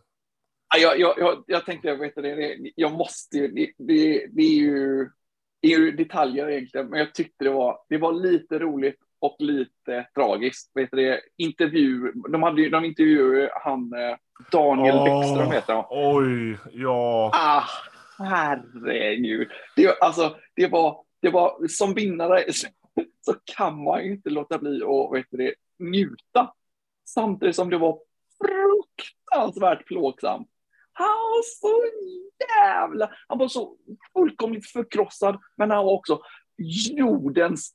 Jag, 0.79 1.01
jag, 1.01 1.15
jag, 1.19 1.45
jag 1.47 1.67
tänkte, 1.67 1.89
vet 1.95 2.15
det, 2.15 2.59
jag 2.75 2.93
måste 2.93 3.37
ju, 3.39 3.49
det, 3.49 3.73
det, 3.79 4.27
det 4.33 4.43
är 4.43 4.57
ju 4.57 5.09
är 5.63 5.69
ju 5.69 5.93
detaljer 5.93 6.49
egentligen, 6.49 6.89
men 6.89 6.99
jag 6.99 7.15
tyckte 7.15 7.45
det 7.45 7.51
var, 7.51 7.79
det 7.89 7.99
var 7.99 8.13
lite 8.13 8.59
roligt 8.59 8.99
och 9.21 9.37
lite 9.39 10.07
tragiskt. 10.15 10.71
Vet 10.75 10.91
du, 10.93 11.21
intervju, 11.37 12.13
de, 12.33 12.43
hade, 12.43 12.69
de 12.69 12.85
intervjuade 12.85 13.51
han 13.65 13.93
eh, 13.93 14.17
Daniel 14.53 14.97
oh, 14.97 15.05
Bäckström 15.05 15.51
heter 15.51 15.75
han. 15.75 15.85
Oj, 15.91 16.59
ja. 16.73 17.31
Ah, 17.35 17.65
herregud. 18.19 19.49
Det, 19.77 19.99
alltså, 20.01 20.37
det, 20.57 20.67
var, 20.67 21.05
det 21.21 21.31
var 21.31 21.69
som 21.69 21.95
vinnare 21.95 22.45
så 23.21 23.35
kan 23.57 23.83
man 23.83 24.05
ju 24.05 24.13
inte 24.13 24.31
låta 24.31 24.59
bli 24.59 24.83
att 24.83 25.13
vet 25.13 25.55
njuta. 25.79 26.53
Samtidigt 27.09 27.57
som 27.57 27.71
det 27.71 27.79
var 27.79 27.99
fruktansvärt 28.39 29.87
plågsamt. 29.87 30.49
Han 31.03 31.31
var 31.31 31.43
så 31.61 31.85
jävla... 32.57 33.11
Han 33.29 33.39
var 33.39 33.49
så 33.49 33.77
fullkomligt 34.13 34.71
förkrossad, 34.71 35.39
men 35.57 35.71
han 35.71 35.85
var 35.85 35.93
också 35.93 36.21
jordens 36.97 37.75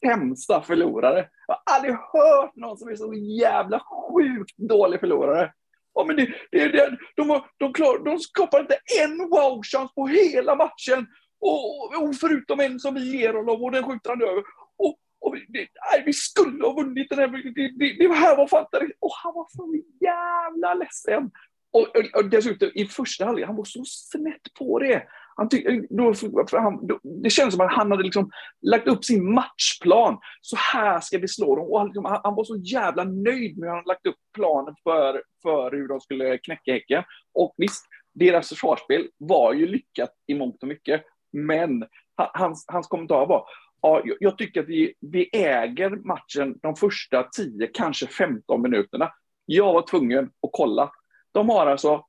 sämsta 0.00 0.62
förlorare. 0.62 1.28
Jag 1.46 1.54
har 1.54 1.74
aldrig 1.76 1.94
hört 1.94 2.56
någon 2.56 2.78
som 2.78 2.88
är 2.88 2.96
så 2.96 3.14
jävla 3.14 3.80
sjukt 3.80 4.56
dålig 4.56 5.00
förlorare. 5.00 5.52
Ja, 5.94 6.04
men 6.04 6.16
det, 6.16 6.34
det, 6.50 6.68
det, 6.68 6.96
de, 7.16 7.40
de, 7.58 7.72
klar, 7.72 8.04
de 8.04 8.18
skapar 8.18 8.60
inte 8.60 8.78
en 9.02 9.18
wow-chans 9.18 9.94
på 9.94 10.06
hela 10.06 10.54
matchen. 10.54 11.06
Och, 11.40 11.86
och, 11.86 12.16
förutom 12.20 12.60
en 12.60 12.80
som 12.80 12.94
vi 12.94 13.18
ger 13.18 13.34
honom 13.34 13.64
och 13.64 13.72
den 13.72 13.84
skjuter 13.84 14.10
han 14.10 14.22
över. 14.22 14.42
Och, 14.76 14.98
och 15.20 15.34
vi, 15.34 15.46
det, 15.48 15.58
nej, 15.58 16.02
vi 16.06 16.12
skulle 16.12 16.66
ha 16.66 16.72
vunnit 16.72 17.06
den 17.10 17.18
här. 17.18 17.28
Det, 17.28 17.68
det, 17.78 18.08
det 18.08 18.14
här 18.14 18.36
var 18.36 18.46
fantastiskt. 18.46 18.98
Och 19.00 19.12
han 19.22 19.34
var 19.34 19.46
så 19.50 19.74
jävla 20.00 20.74
ledsen. 20.74 21.30
Och, 21.70 21.80
och, 21.80 22.20
och 22.22 22.30
dessutom 22.30 22.70
i 22.74 22.84
första 22.84 23.24
halvlek, 23.24 23.46
han 23.46 23.56
var 23.56 23.64
så 23.64 23.84
snett 23.84 24.54
på 24.58 24.78
det. 24.78 25.02
Han 25.36 25.48
tyck, 25.48 25.66
då, 25.90 26.12
han, 26.52 26.86
då, 26.86 27.00
det 27.02 27.30
kändes 27.30 27.54
som 27.54 27.66
att 27.66 27.72
han 27.72 27.90
hade 27.90 28.02
liksom 28.02 28.30
lagt 28.62 28.88
upp 28.88 29.04
sin 29.04 29.34
matchplan. 29.34 30.18
Så 30.40 30.56
här 30.56 31.00
ska 31.00 31.18
vi 31.18 31.28
slå 31.28 31.56
dem. 31.56 31.66
Och 31.66 31.78
han, 31.78 31.86
liksom, 31.86 32.04
han, 32.04 32.20
han 32.24 32.34
var 32.34 32.44
så 32.44 32.56
jävla 32.56 33.04
nöjd 33.04 33.58
med 33.58 33.68
hur 33.68 33.76
han 33.76 33.84
lagt 33.86 34.06
upp 34.06 34.16
planen 34.34 34.74
för, 34.82 35.22
för 35.42 35.70
hur 35.70 35.88
de 35.88 36.00
skulle 36.00 36.38
knäcka 36.38 36.72
Häcken. 36.72 37.04
Och 37.34 37.54
visst, 37.56 37.86
deras 38.14 38.48
försvarsspel 38.48 39.08
var 39.18 39.52
ju 39.52 39.66
lyckat 39.66 40.10
i 40.26 40.34
mångt 40.34 40.62
och 40.62 40.68
mycket. 40.68 41.04
Men 41.32 41.84
hans, 42.16 42.64
hans 42.68 42.86
kommentar 42.86 43.26
var, 43.26 43.44
ja, 43.82 44.02
jag 44.20 44.38
tycker 44.38 44.60
att 44.60 44.68
vi, 44.68 44.94
vi 45.00 45.30
äger 45.32 45.90
matchen 45.90 46.58
de 46.62 46.76
första 46.76 47.22
10, 47.22 47.66
kanske 47.66 48.06
15 48.06 48.62
minuterna. 48.62 49.12
Jag 49.46 49.72
var 49.72 49.82
tvungen 49.82 50.24
att 50.24 50.50
kolla. 50.52 50.90
De 51.32 51.48
har 51.48 51.66
alltså 51.66 52.06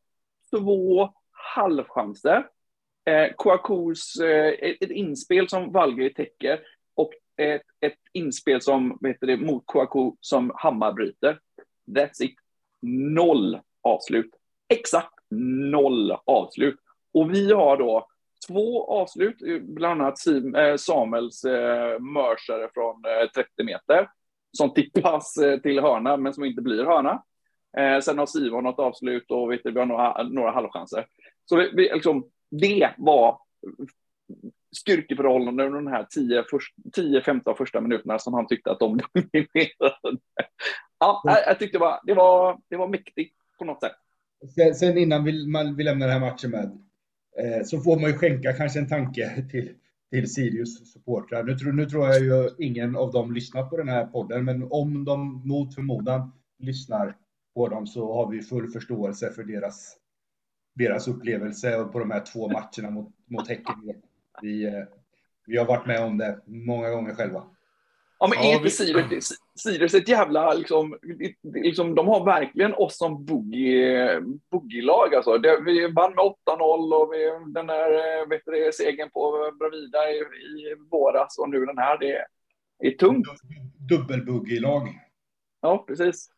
två 0.51 1.09
halvchanser 1.55 2.47
eh, 3.05 3.33
Kouakous, 3.37 4.15
eh, 4.15 4.53
ett 4.81 4.91
inspel 4.91 5.49
som 5.49 5.71
Valgeri 5.71 6.13
täcker 6.13 6.59
och 6.95 7.11
ett, 7.37 7.61
ett 7.79 7.99
inspel 8.13 8.61
som, 8.61 8.99
heter 9.07 9.27
det, 9.27 9.37
mot 9.37 9.63
Kouakou 9.65 10.15
som 10.21 10.51
Hammar 10.55 10.93
bryter. 10.93 11.39
That's 11.87 12.23
it. 12.23 12.35
Noll 12.81 13.59
avslut. 13.81 14.31
Exakt 14.67 15.13
noll 15.71 16.17
avslut. 16.25 16.79
Och 17.13 17.33
vi 17.33 17.53
har 17.53 17.77
då 17.77 18.07
två 18.47 18.91
avslut, 18.91 19.41
eh, 19.41 19.59
bland 19.59 20.01
annat 20.01 20.27
eh, 20.57 20.75
Samuels 20.75 21.43
eh, 21.43 21.99
mörsare 21.99 22.69
från 22.73 23.05
eh, 23.05 23.29
30 23.29 23.63
meter, 23.63 24.09
som 24.57 24.73
tippas 24.73 25.37
eh, 25.37 25.59
till 25.59 25.79
hörna, 25.79 26.17
men 26.17 26.33
som 26.33 26.45
inte 26.45 26.61
blir 26.61 26.83
hörna. 26.83 27.23
Eh, 27.77 27.99
sen 27.99 28.17
har 28.17 28.25
Simon 28.25 28.63
något 28.63 28.79
avslut 28.79 29.31
och 29.31 29.51
vet 29.51 29.63
du, 29.63 29.71
vi 29.71 29.79
har 29.79 29.85
några, 29.85 30.23
några 30.23 30.51
halvchanser. 30.51 31.05
Så 31.45 31.57
vi, 31.57 31.71
vi, 31.73 31.89
liksom, 31.93 32.29
det 32.51 32.93
var 32.97 33.39
styrkeförhållanden 34.77 35.65
under 35.67 35.81
de 35.81 35.87
här 35.87 36.07
10-15 37.21 37.55
första 37.57 37.81
minuterna 37.81 38.19
som 38.19 38.33
han 38.33 38.47
tyckte 38.47 38.71
att 38.71 38.79
de 38.79 38.99
dominerade. 39.13 40.19
Ja, 40.99 41.21
jag 41.45 41.59
tyckte 41.59 41.77
det 41.77 41.81
var, 41.81 41.99
det 42.03 42.13
var, 42.13 42.59
det 42.69 42.77
var 42.77 42.87
mäktigt 42.87 43.35
på 43.59 43.65
något 43.65 43.83
sätt. 43.83 43.95
Sen, 44.55 44.75
sen 44.75 44.97
innan 44.97 45.23
vi, 45.23 45.47
man, 45.47 45.75
vi 45.75 45.83
lämnar 45.83 46.07
den 46.07 46.21
här 46.21 46.31
matchen 46.31 46.51
med, 46.51 46.63
eh, 47.39 47.63
så 47.65 47.79
får 47.79 47.99
man 47.99 48.09
ju 48.09 48.17
skänka 48.17 48.53
kanske 48.53 48.79
en 48.79 48.87
tanke 48.87 49.47
till, 49.51 49.73
till 50.11 50.33
Sirius 50.33 50.93
supportrar. 50.93 51.43
Nu, 51.43 51.57
tror, 51.57 51.71
nu 51.71 51.85
tror 51.85 52.07
jag 52.07 52.19
ju 52.19 52.49
ingen 52.59 52.95
av 52.95 53.11
dem 53.11 53.33
lyssnar 53.33 53.63
på 53.63 53.77
den 53.77 53.89
här 53.89 54.05
podden, 54.05 54.45
men 54.45 54.67
om 54.71 55.05
de 55.05 55.47
mot 55.47 55.75
förmodan 55.75 56.31
lyssnar 56.59 57.15
på 57.53 57.67
dem 57.67 57.87
så 57.87 58.13
har 58.13 58.31
vi 58.31 58.41
full 58.41 58.67
förståelse 58.67 59.31
för 59.31 59.43
deras 59.43 59.97
deras 60.79 61.07
upplevelse 61.07 61.89
på 61.91 61.99
de 61.99 62.11
här 62.11 62.23
två 62.33 62.47
matcherna 62.47 62.89
mot, 62.89 63.13
mot 63.27 63.47
Häcken. 63.47 63.75
Vi, 64.41 64.65
eh, 64.65 64.83
vi 65.45 65.57
har 65.57 65.65
varit 65.65 65.87
med 65.87 66.03
om 66.03 66.17
det 66.17 66.39
många 66.45 66.89
gånger 66.89 67.15
själva. 67.15 67.43
Ja, 68.19 68.27
men 68.27 68.39
är 68.39 68.55
inte 68.55 68.69
Sirius, 68.69 69.29
Sirius 69.55 69.93
ett 69.93 70.07
jävla, 70.07 70.53
liksom, 70.53 70.97
liksom, 71.43 71.95
de 71.95 72.07
har 72.07 72.25
verkligen 72.25 72.73
oss 72.73 72.97
som 72.97 73.25
boogie-lag. 73.25 75.15
Alltså. 75.15 75.37
vi 75.65 75.91
vann 75.91 76.15
med 76.15 76.25
8-0 76.25 76.93
och 76.93 77.13
vi, 77.13 77.51
den 77.53 77.67
där 77.67 77.91
eh, 77.91 78.27
vet 78.29 78.41
du, 78.45 78.71
segern 78.73 79.09
på 79.09 79.51
Bravida 79.59 80.11
i, 80.11 80.15
i 80.15 80.75
våras 80.91 81.37
och 81.37 81.49
nu 81.49 81.65
den 81.65 81.77
här, 81.77 81.97
det 81.97 82.25
är 82.87 82.91
tungt. 82.91 83.27
Dubbel-boogie-lag. 83.89 84.87
Ja, 85.61 85.83
precis. 85.87 86.29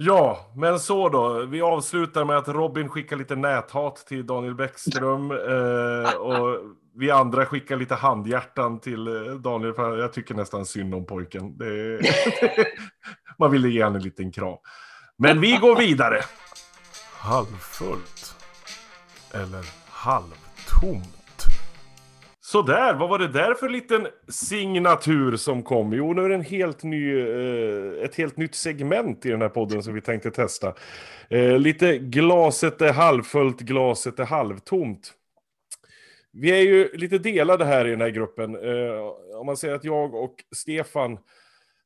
Ja, 0.00 0.50
men 0.54 0.80
så 0.80 1.08
då. 1.08 1.44
Vi 1.44 1.62
avslutar 1.62 2.24
med 2.24 2.36
att 2.36 2.48
Robin 2.48 2.88
skickar 2.88 3.16
lite 3.16 3.36
näthat 3.36 3.96
till 3.96 4.26
Daniel 4.26 4.54
Bäckström. 4.54 5.30
Eh, 5.30 6.14
och 6.14 6.60
vi 6.94 7.10
andra 7.10 7.46
skickar 7.46 7.76
lite 7.76 7.94
handhjärtan 7.94 8.80
till 8.80 9.06
eh, 9.06 9.34
Daniel. 9.34 9.74
För 9.74 9.98
jag 9.98 10.12
tycker 10.12 10.34
nästan 10.34 10.66
synd 10.66 10.94
om 10.94 11.06
pojken. 11.06 11.58
Det, 11.58 12.00
man 13.38 13.50
ville 13.50 13.68
ge 13.68 13.84
honom 13.84 13.96
en 13.96 14.02
liten 14.02 14.32
kram. 14.32 14.56
Men 15.16 15.40
vi 15.40 15.56
går 15.56 15.76
vidare. 15.76 16.22
Halvfullt. 17.14 18.36
Eller 19.32 19.64
halvtomt. 19.90 21.17
Sådär, 22.52 22.94
vad 22.94 23.08
var 23.08 23.18
det 23.18 23.28
där 23.28 23.54
för 23.54 23.68
liten 23.68 24.06
signatur 24.28 25.36
som 25.36 25.62
kom? 25.62 25.92
Jo, 25.92 26.12
nu 26.12 26.24
är 26.24 26.28
det 26.28 26.34
en 26.34 26.42
helt 26.42 26.82
ny, 26.82 27.20
eh, 27.20 28.04
ett 28.04 28.14
helt 28.14 28.36
nytt 28.36 28.54
segment 28.54 29.26
i 29.26 29.30
den 29.30 29.42
här 29.42 29.48
podden 29.48 29.82
som 29.82 29.94
vi 29.94 30.00
tänkte 30.00 30.30
testa. 30.30 30.74
Eh, 31.30 31.58
lite 31.58 31.98
glaset 31.98 32.82
är 32.82 32.92
halvfullt, 32.92 33.60
glaset 33.60 34.18
är 34.18 34.24
halvtomt. 34.24 35.12
Vi 36.32 36.50
är 36.50 36.62
ju 36.62 36.96
lite 36.96 37.18
delade 37.18 37.64
här 37.64 37.86
i 37.86 37.90
den 37.90 38.00
här 38.00 38.10
gruppen. 38.10 38.54
Eh, 38.54 39.36
om 39.40 39.46
man 39.46 39.56
säger 39.56 39.74
att 39.74 39.84
jag 39.84 40.14
och 40.14 40.34
Stefan 40.56 41.18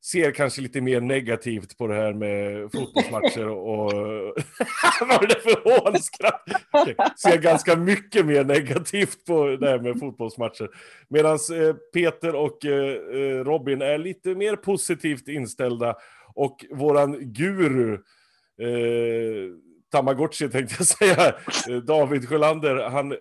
ser 0.05 0.31
kanske 0.31 0.61
lite 0.61 0.81
mer 0.81 1.01
negativt 1.01 1.79
på 1.79 1.87
det 1.87 1.95
här 1.95 2.13
med 2.13 2.73
fotbollsmatcher 2.73 3.49
och... 3.49 3.93
Vad 5.01 5.23
är 5.23 5.27
det 5.27 5.41
för 5.41 5.81
hånskratt? 5.81 6.45
Ser 7.19 7.39
ganska 7.39 7.77
mycket 7.77 8.27
mer 8.27 8.45
negativt 8.45 9.25
på 9.27 9.57
det 9.57 9.71
här 9.71 9.79
med 9.79 9.99
fotbollsmatcher. 9.99 10.69
Medan 11.09 11.33
eh, 11.35 11.75
Peter 11.95 12.35
och 12.35 12.65
eh, 12.65 12.95
eh, 12.95 13.45
Robin 13.45 13.83
är 13.83 13.99
lite 13.99 14.35
mer 14.35 14.57
positivt 14.57 15.29
inställda. 15.29 15.97
Och 16.35 16.65
våran 16.71 17.33
guru, 17.33 17.95
eh, 18.61 19.51
Tamagotchi 19.93 20.49
tänkte 20.49 20.75
jag 20.79 20.87
säga, 20.87 21.35
eh, 21.69 21.77
David 21.77 22.29
Sjölander, 22.29 22.91
han 22.91 23.17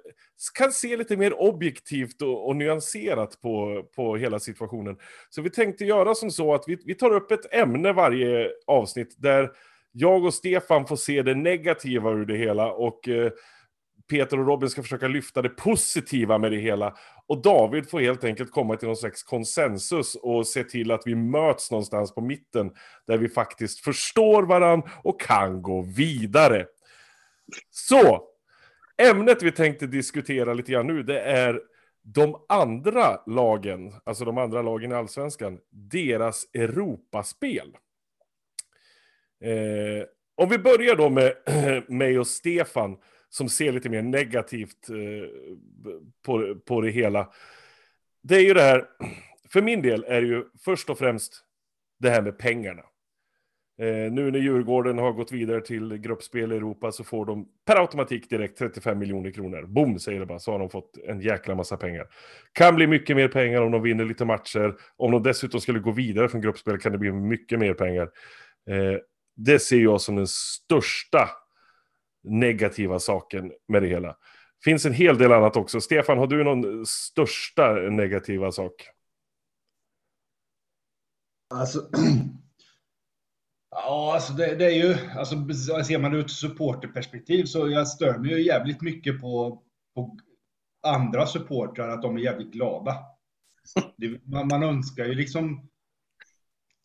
kan 0.58 0.72
se 0.72 0.98
lite 0.98 1.18
mer 1.18 1.42
objektivt 1.42 2.22
och, 2.22 2.48
och, 2.48 2.56
nyanserat 2.56 3.42
på, 3.42 3.84
på 3.96 4.18
hela 4.18 4.40
situationen. 4.40 4.98
Så 5.30 5.42
vi 5.42 5.50
tänkte 5.50 5.86
göra 5.86 6.16
som 6.16 6.32
så 6.32 6.54
att 6.54 6.64
vi, 6.68 6.78
vi 6.86 6.96
tar 6.96 7.14
upp 7.14 7.32
ett 7.32 7.54
ämne 7.54 7.94
varje 7.94 8.50
avsnitt 8.68 9.16
där 9.18 9.52
jag 9.92 10.26
och 10.26 10.34
Stefan 10.34 10.88
får 10.88 10.96
se 10.96 11.22
det 11.22 11.36
negativa 11.36 12.12
ur 12.12 12.26
det 12.26 12.38
hela 12.38 12.72
och 12.72 13.08
eh, 13.08 13.32
Peter 14.12 14.40
och 14.40 14.48
Robin 14.48 14.70
ska 14.70 14.82
försöka 14.82 15.08
lyfta 15.08 15.42
det 15.42 15.50
positiva 15.50 16.38
med 16.38 16.52
det 16.52 16.58
hela. 16.58 16.96
Och 17.28 17.42
David 17.42 17.90
får 17.90 18.00
helt 18.00 18.24
enkelt 18.24 18.52
komma 18.52 18.76
till 18.76 18.88
någon 18.88 18.98
slags 18.98 19.24
konsensus 19.24 20.16
och 20.16 20.48
se 20.48 20.64
till 20.64 20.92
att 20.92 21.02
vi 21.06 21.16
möts 21.16 21.72
någonstans 21.72 22.16
på 22.16 22.22
mitten. 22.22 22.72
Där 23.08 23.18
vi 23.18 23.30
faktiskt 23.30 23.80
förstår 23.80 24.44
varann 24.44 24.82
och 25.04 25.22
kan 25.22 25.62
gå 25.62 25.82
vidare. 25.82 26.66
Så, 27.70 28.24
ämnet 28.98 29.44
vi 29.44 29.52
tänkte 29.52 29.88
diskutera 29.88 30.54
lite 30.54 30.72
grann 30.72 30.88
nu, 30.88 31.04
det 31.04 31.22
är 31.22 31.62
de 32.04 32.36
andra 32.50 33.22
lagen, 33.26 33.94
alltså 34.04 34.26
de 34.26 34.38
andra 34.38 34.62
lagen 34.62 34.92
i 34.92 34.96
Allsvenskan, 34.96 35.60
deras 35.70 36.46
Europaspel. 36.54 37.78
Eh, 39.44 40.06
om 40.36 40.50
vi 40.50 40.58
börjar 40.58 40.96
då 40.96 41.10
med 41.10 41.34
mig 41.88 42.20
och 42.20 42.28
Stefan, 42.28 42.98
som 43.32 43.50
ser 43.50 43.72
lite 43.72 43.90
mer 43.90 44.02
negativt 44.02 44.90
eh, 44.90 45.30
på, 46.26 46.56
på 46.56 46.82
det 46.82 46.92
hela. 46.92 47.30
Det 48.24 48.36
är 48.36 48.42
ju 48.42 48.54
det 48.54 48.62
här, 48.62 48.86
för 49.50 49.62
min 49.62 49.82
del 49.82 50.06
är 50.08 50.22
det 50.22 50.28
ju 50.28 50.44
först 50.66 50.90
och 50.90 50.98
främst 50.98 51.44
det 52.00 52.10
här 52.10 52.22
med 52.22 52.38
pengarna. 52.38 52.82
Eh, 53.82 54.12
nu 54.12 54.32
när 54.32 54.40
Djurgården 54.40 54.98
har 54.98 55.12
gått 55.12 55.32
vidare 55.32 55.62
till 55.62 55.98
gruppspel 55.98 56.52
i 56.52 56.56
Europa 56.56 56.92
så 56.92 57.04
får 57.04 57.26
de 57.26 57.48
per 57.66 57.76
automatik 57.76 58.30
direkt 58.30 58.58
35 58.58 59.00
miljoner 59.00 59.32
kronor. 59.32 59.66
Boom, 59.68 60.00
säger 60.00 60.20
det 60.20 60.26
bara, 60.26 60.40
så 60.40 60.52
har 60.52 60.60
de 60.60 60.70
fått 60.70 60.98
en 61.08 61.22
jäkla 61.22 61.56
massa 61.56 61.78
pengar. 61.78 62.08
Kan 62.52 62.76
bli 62.76 62.88
mycket 62.88 63.16
mer 63.16 63.28
pengar 63.28 63.62
om 63.62 63.72
de 63.72 63.82
vinner 63.82 64.06
lite 64.06 64.26
matcher. 64.26 64.76
Om 64.98 65.12
de 65.12 65.24
dessutom 65.24 65.62
skulle 65.62 65.80
gå 65.80 65.92
vidare 65.92 66.30
från 66.30 66.42
gruppspel 66.42 66.78
kan 66.78 66.92
det 66.92 66.98
bli 66.98 67.12
mycket 67.12 67.60
mer 67.60 67.74
pengar. 67.74 68.10
Eh, 68.70 69.00
det 69.36 69.60
ser 69.60 69.80
jag 69.80 70.02
som 70.02 70.16
den 70.16 70.28
största 70.28 71.30
negativa 72.24 73.00
saken 73.00 73.52
med 73.68 73.82
det 73.82 73.88
hela. 73.88 74.18
Finns 74.64 74.86
en 74.86 74.94
hel 74.94 75.18
del 75.18 75.32
annat 75.32 75.56
också. 75.56 75.82
Stefan, 75.82 76.18
har 76.18 76.28
du 76.28 76.44
någon 76.44 76.86
största 76.86 77.74
negativa 77.74 78.52
sak? 78.52 78.74
Alltså, 81.54 81.90
ja, 83.72 84.12
alltså 84.14 84.34
det, 84.34 84.56
det, 84.56 84.66
är 84.66 84.86
ju, 84.86 84.96
alltså 85.18 85.36
ser 85.86 86.00
man 86.00 86.12
det 86.12 86.18
ur 86.18 86.26
ett 86.26 86.32
supporterperspektiv 86.32 87.46
så 87.46 87.70
jag 87.70 87.88
stör 87.88 88.18
mig 88.18 88.32
ju 88.32 88.46
jävligt 88.46 88.82
mycket 88.82 89.22
på, 89.22 89.62
på 89.96 90.18
andra 90.88 91.26
supportrar 91.26 91.90
att 91.90 92.02
de 92.02 92.18
är 92.18 92.22
jävligt 92.22 92.52
glada. 92.52 92.98
Det, 93.98 94.28
man, 94.28 94.48
man 94.48 94.64
önskar 94.64 95.06
ju 95.06 95.14
liksom 95.14 95.72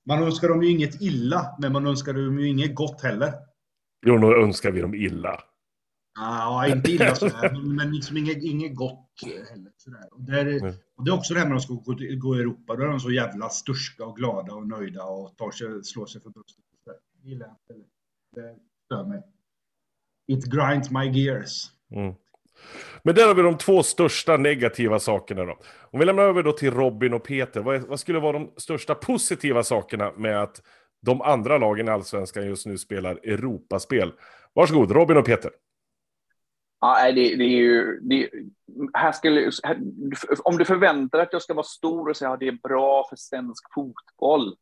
man 0.07 0.23
önskar 0.23 0.49
dem 0.49 0.63
ju 0.63 0.71
inget 0.71 1.01
illa, 1.01 1.57
men 1.59 1.73
man 1.73 1.87
önskar 1.87 2.13
dem 2.13 2.39
ju 2.39 2.49
inget 2.49 2.75
gott 2.75 3.03
heller. 3.03 3.33
Jo, 4.07 4.19
nu 4.19 4.27
önskar 4.27 4.71
vi 4.71 4.81
dem 4.81 4.95
illa. 4.95 5.41
Ja, 6.19 6.67
inte 6.67 6.91
illa 6.91 7.15
sådär, 7.15 7.63
men 7.63 7.95
liksom 7.95 8.17
inget, 8.17 8.43
inget 8.43 8.75
gott 8.75 9.11
heller. 9.51 9.73
Sådär. 9.77 10.09
Och, 10.13 10.21
det 10.21 10.41
är, 10.41 10.75
och 10.97 11.05
det 11.05 11.11
är 11.11 11.15
också 11.15 11.35
det 11.35 11.41
här 11.41 11.47
när 11.47 11.55
de 11.55 11.61
ska 11.61 11.75
gå, 11.75 11.97
gå 12.19 12.37
i 12.37 12.41
Europa, 12.41 12.77
då 12.77 12.83
är 12.83 12.87
de 12.87 13.01
så 13.01 13.11
jävla 13.11 13.49
sturska 13.49 14.05
och 14.05 14.17
glada 14.17 14.55
och 14.55 14.67
nöjda 14.67 15.05
och 15.05 15.37
tar 15.37 15.51
sig, 15.51 15.85
slår 15.85 16.07
sig 16.07 16.23
för 16.23 16.31
bröstet. 16.31 16.65
Det 17.23 17.29
gillar 17.29 17.47
jag 17.47 17.77
inte. 17.77 17.89
Det 18.35 18.57
stör 18.85 19.05
mig. 19.05 19.23
It 20.29 20.45
grinds 20.45 20.91
my 20.91 21.11
gears. 21.11 21.71
Mm. 21.91 22.15
Men 23.03 23.15
där 23.15 23.27
har 23.27 23.35
vi 23.35 23.43
de 23.43 23.59
två 23.59 23.83
största 23.83 24.37
negativa 24.37 24.99
sakerna 24.99 25.45
då. 25.45 25.59
Om 25.91 25.99
vi 25.99 26.07
lämnar 26.07 26.23
över 26.23 26.43
då 26.43 26.53
till 26.53 26.71
Robin 26.71 27.15
och 27.15 27.25
Peter, 27.25 27.61
vad, 27.61 27.81
vad 27.81 28.01
skulle 28.01 28.21
vara 28.21 28.33
de 28.33 28.53
största 28.57 28.95
positiva 28.95 29.63
sakerna 29.63 30.13
med 30.17 30.43
att 30.43 30.63
de 31.07 31.23
andra 31.23 31.59
lagen 31.59 31.89
i 31.89 31.91
Allsvenskan 31.91 32.47
just 32.47 32.67
nu 32.67 32.79
spelar 32.79 33.15
Europaspel? 33.15 34.13
Varsågod, 34.53 34.91
Robin 34.91 35.17
och 35.17 35.25
Peter. 35.25 35.51
Ja, 36.81 37.05
det, 37.05 37.37
det 37.37 37.45
är 37.45 37.59
ju... 37.59 38.01
Det, 38.01 38.31
här 38.95 39.13
skulle, 39.13 39.51
här, 39.63 39.79
om 40.45 40.59
du 40.59 40.65
förväntar 40.65 41.19
dig 41.19 41.27
att 41.27 41.33
jag 41.33 41.43
ska 41.43 41.55
vara 41.55 41.65
stor 41.65 42.09
och 42.09 42.17
säga 42.17 42.31
att 42.31 42.41
det 42.41 42.49
är 42.49 42.59
bra 42.63 43.07
för 43.09 43.17
svensk 43.17 43.75
fotboll, 43.75 44.57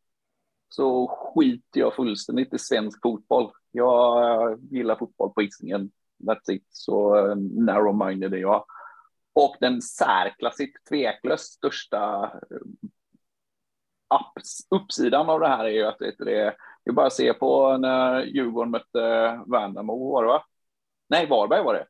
så 0.68 1.06
skiter 1.06 1.80
jag 1.80 1.94
fullständigt 1.94 2.54
i 2.54 2.58
svensk 2.58 3.02
fotboll. 3.02 3.50
Jag 3.70 4.58
gillar 4.70 4.96
fotboll 4.96 5.30
på 5.30 5.40
Hisingen 5.40 5.90
That's 6.26 6.50
it. 6.50 6.66
Så 6.70 7.16
eh, 7.16 7.34
narrow-minded 7.36 8.34
är 8.34 8.38
jag. 8.38 8.64
Och 9.32 9.56
den 9.60 9.82
särklassigt 9.82 10.88
tveklöst 10.88 11.52
största 11.52 12.24
eh, 12.24 12.88
uppsidan 14.70 15.30
av 15.30 15.40
det 15.40 15.48
här 15.48 15.64
är 15.64 15.70
ju 15.70 15.84
att 15.84 15.98
det, 15.98 16.14
det 16.18 16.54
är 16.84 16.92
bara 16.92 17.10
se 17.10 17.34
på 17.34 17.76
när 17.76 18.22
Djurgården 18.22 18.70
mötte 18.70 19.00
Värnamo, 19.46 20.12
var 20.12 20.22
det 20.22 20.28
va? 20.28 20.44
Nej, 21.08 21.26
Varberg 21.26 21.64
var 21.64 21.74
det. 21.74 21.86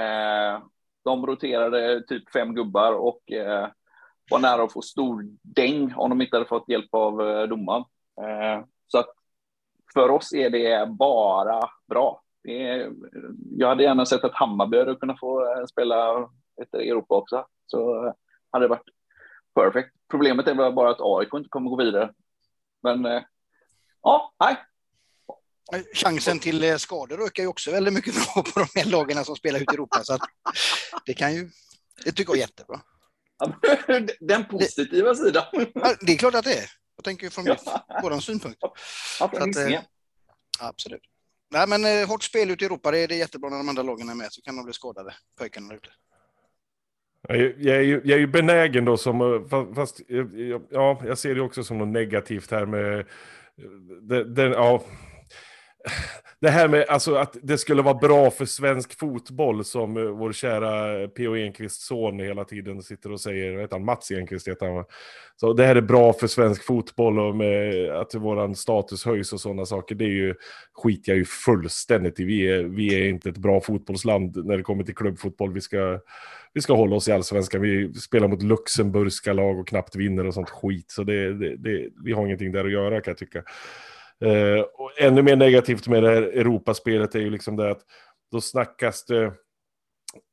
Eh, 0.00 0.62
de 1.04 1.26
roterade 1.26 2.02
typ 2.02 2.30
fem 2.30 2.54
gubbar 2.54 2.92
och 2.92 3.32
eh, 3.32 3.68
var 4.30 4.38
nära 4.38 4.62
att 4.62 4.72
få 4.72 4.82
stor 4.82 5.24
däng 5.42 5.94
om 5.96 6.10
de 6.10 6.20
inte 6.20 6.36
hade 6.36 6.48
fått 6.48 6.68
hjälp 6.68 6.94
av 6.94 7.22
eh, 7.28 7.42
domaren. 7.42 7.84
Eh, 8.20 8.64
så 8.86 8.98
att 8.98 9.08
för 9.94 10.10
oss 10.10 10.32
är 10.32 10.50
det 10.50 10.88
bara 10.88 11.70
bra 11.86 12.22
är, 12.48 12.92
jag 13.56 13.68
hade 13.68 13.82
gärna 13.82 14.06
sett 14.06 14.24
att 14.24 14.34
Hammarby 14.34 14.78
hade 14.78 14.94
kunnat 14.94 15.20
få 15.20 15.52
eh, 15.52 15.64
spela 15.66 16.28
ett 16.62 16.74
Europa 16.74 17.14
också. 17.14 17.46
Så 17.66 18.06
eh, 18.06 18.12
hade 18.50 18.64
det 18.64 18.68
varit 18.68 18.88
perfekt. 19.54 19.94
Problemet 20.10 20.46
är 20.46 20.54
väl 20.54 20.72
bara 20.72 20.90
att 20.90 21.00
AIK 21.00 21.34
inte 21.34 21.48
kommer 21.48 21.70
gå 21.70 21.76
vidare. 21.76 22.12
Men 22.82 23.06
eh, 23.06 23.22
ja, 24.02 24.34
nej. 24.40 24.56
Chansen 25.94 26.38
till 26.38 26.78
skador 26.78 27.26
ökar 27.26 27.42
ju 27.42 27.48
också 27.48 27.70
väldigt 27.70 27.94
mycket 27.94 28.14
på 28.34 28.42
de 28.54 28.80
här 28.80 28.90
lagen 28.90 29.24
som 29.24 29.36
spelar 29.36 29.60
ut 29.60 29.72
i 29.72 29.74
Europa. 29.74 30.04
Så 30.04 30.18
det 31.06 31.14
kan 31.14 31.34
ju, 31.34 31.50
det 32.04 32.12
tycker 32.12 32.30
jag 32.30 32.36
är 32.36 32.40
jättebra. 32.40 32.80
Den 34.20 34.44
positiva 34.44 35.14
sidan. 35.14 35.44
det 36.00 36.12
är 36.12 36.16
klart 36.16 36.34
att 36.34 36.44
det 36.44 36.54
är. 36.54 36.70
Jag 36.96 37.04
tänker 37.04 37.30
från 37.30 37.46
ja. 37.46 37.86
vår 38.02 38.20
synpunkt. 38.20 38.58
Ja, 38.60 38.74
att, 39.20 39.32
absolut. 40.60 41.02
Nej, 41.50 41.68
men 41.68 41.84
eh, 41.84 42.08
hårt 42.08 42.22
spel 42.22 42.50
ute 42.50 42.64
i 42.64 42.66
Europa, 42.66 42.90
det 42.90 42.98
är, 42.98 43.08
det 43.08 43.14
är 43.14 43.18
jättebra 43.18 43.50
när 43.50 43.56
de 43.56 43.68
andra 43.68 43.82
lagen 43.82 44.08
är 44.08 44.14
med, 44.14 44.32
så 44.32 44.42
kan 44.42 44.56
de 44.56 44.64
bli 44.64 44.74
skadade, 44.74 45.14
pojkarna 45.38 45.74
ute. 45.74 45.88
Jag 47.28 47.36
är, 47.36 47.54
jag, 47.58 47.76
är 47.76 47.80
ju, 47.80 48.00
jag 48.04 48.16
är 48.16 48.20
ju 48.20 48.26
benägen 48.26 48.84
då 48.84 48.96
som, 48.96 49.20
eh, 49.20 49.74
fast, 49.74 50.00
eh, 50.08 50.18
eh, 50.18 50.60
ja, 50.70 51.00
jag 51.06 51.18
ser 51.18 51.34
det 51.34 51.40
också 51.40 51.64
som 51.64 51.78
något 51.78 51.88
negativt 51.88 52.50
här 52.50 52.66
med, 52.66 53.04
den, 54.00 54.34
den 54.34 54.52
ja, 54.52 54.82
det 56.40 56.50
här 56.50 56.68
med 56.68 56.84
alltså, 56.88 57.14
att 57.14 57.36
det 57.42 57.58
skulle 57.58 57.82
vara 57.82 57.94
bra 57.94 58.30
för 58.30 58.44
svensk 58.44 58.98
fotboll 58.98 59.64
som 59.64 59.94
vår 60.18 60.32
kära 60.32 61.08
P.O. 61.08 61.36
Enquists 61.36 61.86
son 61.86 62.20
hela 62.20 62.44
tiden 62.44 62.82
sitter 62.82 63.12
och 63.12 63.20
säger, 63.20 63.52
vad 63.52 63.60
heter 63.60 63.76
han, 63.76 63.84
Mats 63.84 64.10
Enquist 64.10 64.48
heter 64.48 64.66
han 64.66 64.84
Så 65.36 65.52
det 65.52 65.66
här 65.66 65.76
är 65.76 65.80
bra 65.80 66.12
för 66.12 66.26
svensk 66.26 66.64
fotboll 66.64 67.18
och 67.18 67.36
med 67.36 67.90
att 67.90 68.14
våran 68.14 68.54
status 68.54 69.04
höjs 69.04 69.32
och 69.32 69.40
sådana 69.40 69.66
saker, 69.66 69.94
det 69.94 70.04
är 70.04 70.08
ju, 70.08 70.34
skit 70.72 71.08
jag 71.08 71.16
ju 71.16 71.24
fullständigt 71.24 72.20
i. 72.20 72.24
Vi 72.24 72.48
är, 72.50 72.62
vi 72.62 72.94
är 72.94 73.08
inte 73.08 73.28
ett 73.28 73.38
bra 73.38 73.60
fotbollsland 73.60 74.46
när 74.46 74.56
det 74.56 74.62
kommer 74.62 74.84
till 74.84 74.96
klubbfotboll. 74.96 75.52
Vi 75.52 75.60
ska, 75.60 76.00
vi 76.58 76.62
ska 76.62 76.74
hålla 76.74 76.96
oss 76.96 77.08
i 77.08 77.12
allsvenskan. 77.12 77.60
Vi 77.60 77.94
spelar 77.94 78.28
mot 78.28 78.42
luxemburgska 78.42 79.32
lag 79.32 79.58
och 79.58 79.68
knappt 79.68 79.96
vinner 79.96 80.26
och 80.26 80.34
sånt 80.34 80.50
skit. 80.50 80.90
Så 80.90 81.02
det, 81.02 81.34
det, 81.34 81.56
det, 81.56 81.88
vi 82.04 82.12
har 82.12 82.26
ingenting 82.26 82.52
där 82.52 82.64
att 82.64 82.72
göra 82.72 83.00
kan 83.00 83.10
jag 83.10 83.18
tycka. 83.18 83.38
Eh, 84.24 84.60
och 84.60 85.00
ännu 85.00 85.22
mer 85.22 85.36
negativt 85.36 85.88
med 85.88 86.02
det 86.02 86.08
här 86.08 86.22
Europaspelet 86.22 87.14
är 87.14 87.18
ju 87.18 87.30
liksom 87.30 87.56
det 87.56 87.70
att 87.70 87.80
då 88.32 88.40
snackas 88.40 89.04
det 89.04 89.32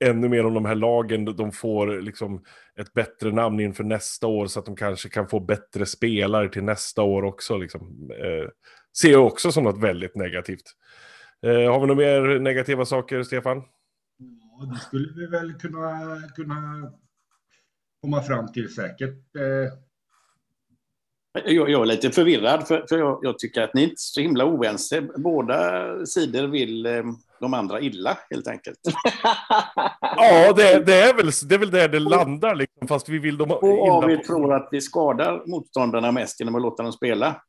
ännu 0.06 0.30
mer 0.30 0.46
om 0.46 0.54
de 0.54 0.66
här 0.66 0.76
lagen, 0.76 1.26
de 1.26 1.52
får 1.52 2.02
liksom 2.02 2.44
ett 2.80 2.94
bättre 2.94 3.32
namn 3.32 3.60
inför 3.60 3.84
nästa 3.84 4.28
år 4.28 4.48
så 4.48 4.60
att 4.60 4.66
de 4.66 4.76
kanske 4.76 5.10
kan 5.10 5.28
få 5.28 5.40
bättre 5.40 5.86
spelare 5.86 6.50
till 6.50 6.64
nästa 6.64 7.02
år 7.02 7.24
också. 7.24 7.58
Liksom. 7.58 8.12
Eh, 8.12 8.50
ser 8.98 9.12
jag 9.12 9.26
också 9.26 9.52
som 9.52 9.64
något 9.64 9.84
väldigt 9.84 10.16
negativt. 10.16 10.66
Eh, 11.46 11.72
har 11.72 11.80
vi 11.80 11.88
några 11.88 11.96
mer 11.96 12.40
negativa 12.40 12.86
saker, 12.86 13.24
Stefan? 13.24 13.64
Ja, 14.60 14.66
det 14.66 14.80
skulle 14.80 15.14
vi 15.16 15.28
väl 15.28 15.54
kunna, 15.54 16.22
kunna 16.36 16.92
komma 18.02 18.22
fram 18.22 18.52
till 18.52 18.76
säkert. 18.76 19.36
Eh, 19.36 19.74
jag, 21.44 21.70
jag 21.70 21.82
är 21.82 21.86
lite 21.86 22.12
förvirrad, 22.12 22.68
för, 22.68 22.86
för 22.90 22.98
jag, 22.98 23.20
jag, 23.22 23.40
tycker 23.40 23.62
att 23.62 23.74
ni 23.74 23.82
är 23.82 23.88
inte 23.88 24.02
så 24.02 24.22
himla 24.22 24.46
oense. 24.46 25.02
Båda 25.02 26.06
sidor 26.06 26.48
vill 26.48 26.86
eh, 26.86 27.04
de 27.40 27.54
andra 27.54 27.82
illa, 27.82 28.18
helt 28.30 28.48
enkelt. 28.48 28.80
ja, 30.02 30.54
det, 30.54 30.86
det, 30.86 31.02
är 31.02 31.14
väl, 31.14 31.30
det 31.48 31.56
är 31.56 31.60
väl 31.60 31.72
där 31.72 31.88
det 31.88 32.00
landar, 32.00 32.56
liksom, 32.56 32.88
fast 32.88 33.10
vi 33.10 33.20
vill 33.20 33.38
dem 33.38 33.50
illa. 33.50 33.94
Och 33.94 34.10
vi 34.10 34.18
tror 34.18 34.54
att 34.54 34.70
vi 34.72 34.82
skadar 34.82 35.44
motståndarna 35.46 36.12
mest 36.12 36.40
genom 36.40 36.56
att 36.56 36.62
låta 36.62 36.84
dem 36.84 36.92
spela, 36.92 37.42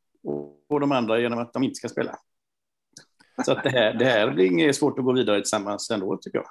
och 0.68 0.80
de 0.80 0.92
andra 0.92 1.20
genom 1.20 1.38
att 1.38 1.52
de 1.52 1.62
inte 1.62 1.74
ska 1.74 1.88
spela. 1.88 2.16
Så 3.44 3.52
att 3.52 3.62
det, 3.62 3.70
här, 3.70 3.94
det 3.94 4.04
här 4.04 4.30
blir 4.30 4.44
inget 4.44 4.76
svårt 4.76 4.98
att 4.98 5.04
gå 5.04 5.12
vidare 5.12 5.40
tillsammans 5.40 5.90
ändå, 5.90 6.16
tycker 6.16 6.38
jag 6.38 6.46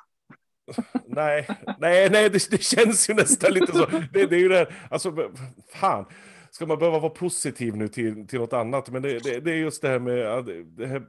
nej, 1.08 1.48
nej, 1.80 2.10
nej 2.10 2.30
det, 2.30 2.52
det, 2.52 2.64
känns 2.64 3.10
ju 3.10 3.14
nästan 3.14 3.54
lite 3.54 3.72
så. 3.72 3.86
Det, 3.86 4.26
det 4.26 4.36
är 4.36 4.40
ju 4.40 4.50
det 4.50 4.58
här, 4.58 4.76
alltså, 4.90 5.32
fan 5.74 6.06
ska 6.52 6.66
man 6.66 6.80
behöva 6.80 7.00
vara 7.00 7.10
positiv 7.10 7.76
nu 7.76 7.88
till, 7.88 8.28
till 8.28 8.40
något 8.40 8.54
annat? 8.54 8.90
Men 8.90 9.02
det, 9.02 9.24
det, 9.24 9.40
det 9.40 9.52
är 9.52 9.58
just 9.58 9.82
det 9.82 9.90
här 9.90 10.00
med... 10.00 10.46
Det 10.78 10.88
här, 10.88 11.04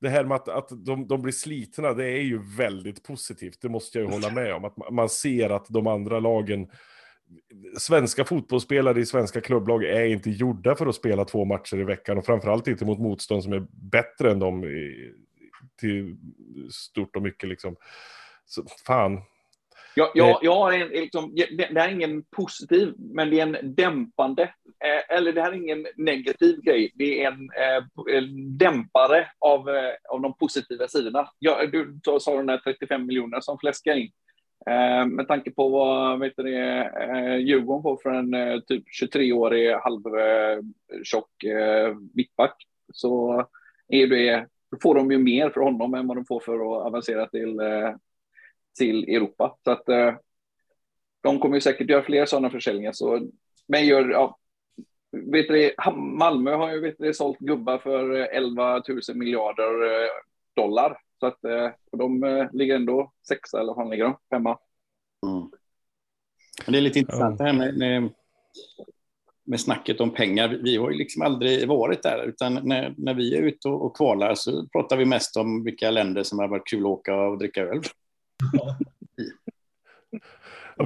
det 0.00 0.08
här 0.08 0.24
med 0.24 0.34
att, 0.34 0.48
att 0.48 0.68
de, 0.84 1.06
de 1.06 1.22
blir 1.22 1.32
slitna, 1.32 1.92
det 1.92 2.04
är 2.04 2.22
ju 2.22 2.40
väldigt 2.56 3.02
positivt. 3.02 3.58
Det 3.60 3.68
måste 3.68 3.98
jag 3.98 4.06
ju 4.06 4.12
hålla 4.12 4.30
med 4.30 4.54
om. 4.54 4.64
Att 4.64 4.90
man 4.90 5.08
ser 5.08 5.50
att 5.50 5.66
de 5.68 5.86
andra 5.86 6.20
lagen, 6.20 6.68
svenska 7.78 8.24
fotbollsspelare 8.24 9.00
i 9.00 9.06
svenska 9.06 9.40
klubblag 9.40 9.84
är 9.84 10.04
inte 10.04 10.30
gjorda 10.30 10.74
för 10.74 10.86
att 10.86 10.94
spela 10.94 11.24
två 11.24 11.44
matcher 11.44 11.76
i 11.76 11.84
veckan 11.84 12.18
och 12.18 12.26
framförallt 12.26 12.68
inte 12.68 12.84
mot 12.84 12.98
motstånd 12.98 13.42
som 13.42 13.52
är 13.52 13.66
bättre 13.70 14.30
än 14.30 14.38
dem 14.38 14.64
i, 14.64 15.12
till 15.80 16.16
stort 16.70 17.16
och 17.16 17.22
mycket 17.22 17.48
liksom. 17.48 17.76
Så 18.48 18.62
fan, 18.86 19.22
jag, 19.98 20.10
jag, 20.14 20.38
jag 20.42 20.54
har 20.54 20.72
en, 20.72 20.88
liksom, 20.88 21.34
det 21.34 21.80
här 21.80 21.88
är 21.88 21.92
ingen 21.92 22.22
positiv, 22.22 22.94
men 22.98 23.30
det 23.30 23.40
är 23.40 23.46
en 23.46 23.74
dämpande, 23.74 24.42
eh, 24.84 25.16
eller 25.16 25.32
det 25.32 25.42
här 25.42 25.52
är 25.52 25.56
ingen 25.56 25.86
negativ 25.96 26.60
grej. 26.60 26.92
Det 26.94 27.24
är 27.24 27.32
en, 27.32 27.50
eh, 27.50 28.16
en 28.16 28.58
dämpare 28.58 29.28
av, 29.38 29.68
eh, 29.68 29.92
av 30.08 30.20
de 30.20 30.34
positiva 30.38 30.88
sidorna. 30.88 31.28
Jag, 31.38 31.72
du 31.72 32.00
sa 32.20 32.36
den 32.36 32.48
här 32.48 32.58
35 32.58 33.06
miljoner 33.06 33.40
som 33.40 33.58
fläskar 33.58 33.96
in. 33.96 34.10
Eh, 34.66 35.06
med 35.06 35.28
tanke 35.28 35.50
på 35.50 35.68
vad 35.68 36.18
vet 36.18 36.32
du, 36.36 36.56
eh, 36.56 37.36
Djurgården 37.36 37.82
får 37.82 37.98
för 38.02 38.10
en 38.10 38.34
eh, 38.34 38.60
typ 38.60 38.84
23-årig 39.02 39.72
halvtjock 39.72 41.44
eh, 41.44 41.96
mittback 42.14 42.66
så 42.92 43.46
är 43.88 44.06
det, 44.06 44.46
får 44.82 44.94
de 44.94 45.10
ju 45.10 45.18
mer 45.18 45.50
för 45.50 45.60
honom 45.60 45.94
än 45.94 46.06
vad 46.06 46.16
de 46.16 46.24
får 46.24 46.40
för 46.40 46.54
att 46.54 46.86
avancera 46.86 47.26
till 47.26 47.60
eh, 47.60 47.94
till 48.78 49.08
Europa. 49.08 49.56
Så 49.64 49.70
att 49.70 49.88
eh, 49.88 50.14
de 51.20 51.38
kommer 51.38 51.54
ju 51.54 51.60
säkert 51.60 51.90
göra 51.90 52.02
fler 52.02 52.26
sådana 52.26 52.50
försäljningar. 52.50 52.92
Så, 52.92 53.28
men 53.66 53.86
gör, 53.86 54.10
ja, 54.10 54.38
vet 55.10 55.48
du, 55.48 55.74
Malmö 55.96 56.54
har 56.54 56.72
ju 56.72 56.80
vet 56.80 56.98
du, 56.98 57.14
sålt 57.14 57.38
gubbar 57.38 57.78
för 57.78 58.10
11 58.10 58.82
000 58.88 59.00
miljarder 59.14 59.84
eh, 59.84 60.10
dollar. 60.56 60.98
Så 61.20 61.26
att 61.26 61.44
eh, 61.44 61.70
de 61.92 62.24
eh, 62.24 62.46
ligger 62.52 62.76
ändå 62.76 63.12
sexa 63.28 63.60
eller 63.60 63.74
vad 63.74 63.90
ligger 63.90 64.04
de? 64.04 64.16
Femma. 64.30 64.58
Mm. 65.26 65.50
Det 66.66 66.76
är 66.76 66.80
lite 66.80 66.98
intressant 66.98 67.38
det 67.38 67.44
här 67.44 67.52
med, 67.52 67.78
med, 67.78 68.10
med 69.44 69.60
snacket 69.60 70.00
om 70.00 70.10
pengar. 70.10 70.48
Vi 70.48 70.76
har 70.76 70.90
ju 70.90 70.96
liksom 70.96 71.22
aldrig 71.22 71.68
varit 71.68 72.02
där, 72.02 72.24
utan 72.24 72.54
när, 72.54 72.94
när 72.96 73.14
vi 73.14 73.36
är 73.36 73.42
ute 73.42 73.68
och, 73.68 73.84
och 73.84 73.96
kvalar 73.96 74.34
så 74.34 74.66
pratar 74.66 74.96
vi 74.96 75.04
mest 75.04 75.36
om 75.36 75.64
vilka 75.64 75.90
länder 75.90 76.22
som 76.22 76.38
har 76.38 76.48
varit 76.48 76.66
kul 76.70 76.80
att 76.80 76.86
åka 76.86 77.16
och 77.16 77.38
dricka 77.38 77.62
öl. 77.62 77.82